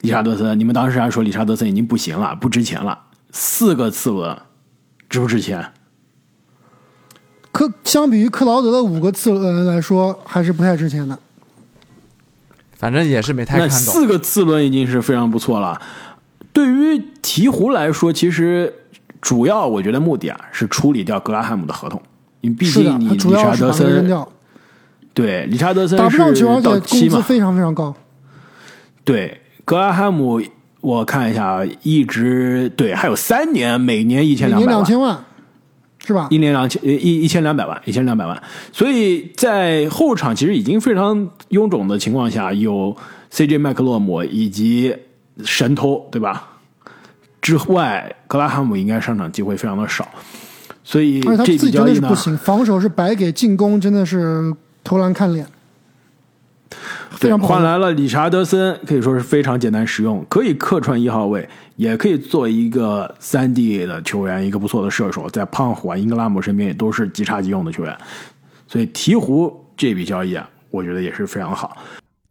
[0.00, 2.98] 理查德森，你们当时还说理查德森已经不行了，不值钱了，
[3.30, 4.36] 四个次轮
[5.08, 5.72] 值不值钱？
[7.52, 11.18] 克相比于克劳德的五个次轮来说，还是不太值钱的。
[12.76, 13.76] 反正也是没太看懂。
[13.76, 15.80] 四个次轮已经是非常不错了。
[16.52, 18.72] 对于鹈鹕来说，其实
[19.20, 22.00] 主要我觉得目的啊是处理掉格拉汉姆的合同，
[22.40, 24.26] 因为毕，竟你理查德森掉，
[25.12, 27.94] 对理查德森打不上球，而是到且期嘛，工资非常非常高。
[29.04, 30.40] 对格拉汉姆，
[30.80, 35.24] 我看一下啊，一直对还有三年，每年一千两百万，两千万，
[36.04, 36.38] 是吧一？
[36.38, 38.42] 年两千呃一一千两百万，一千两百万。
[38.72, 42.96] 所以在后场其实已经非常臃肿的情况下，有
[43.32, 44.94] CJ 麦克洛姆以及
[45.44, 46.46] 神偷，对吧？
[47.42, 50.06] 之外，格拉汉姆应该上场机会非常的少，
[50.84, 55.46] 所以这自己真笔交易呢不，行，防守是白给，进攻真的是投篮看脸，
[57.10, 67.96] 非对，常换来了理查德森，可以说是非常简单实用，可以客串一号位，也可以做一个三 D 的球员，一个不错的射手，在胖虎啊、英格拉姆身边也都是即插即用的球员，
[68.66, 71.76] 所以鹈鹕这笔交易啊，我觉得也是非常好。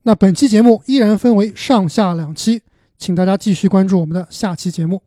[0.04, 2.62] 那本期节目依然分为上下两期，
[2.98, 5.02] 请大家继续关注我们的下期节目。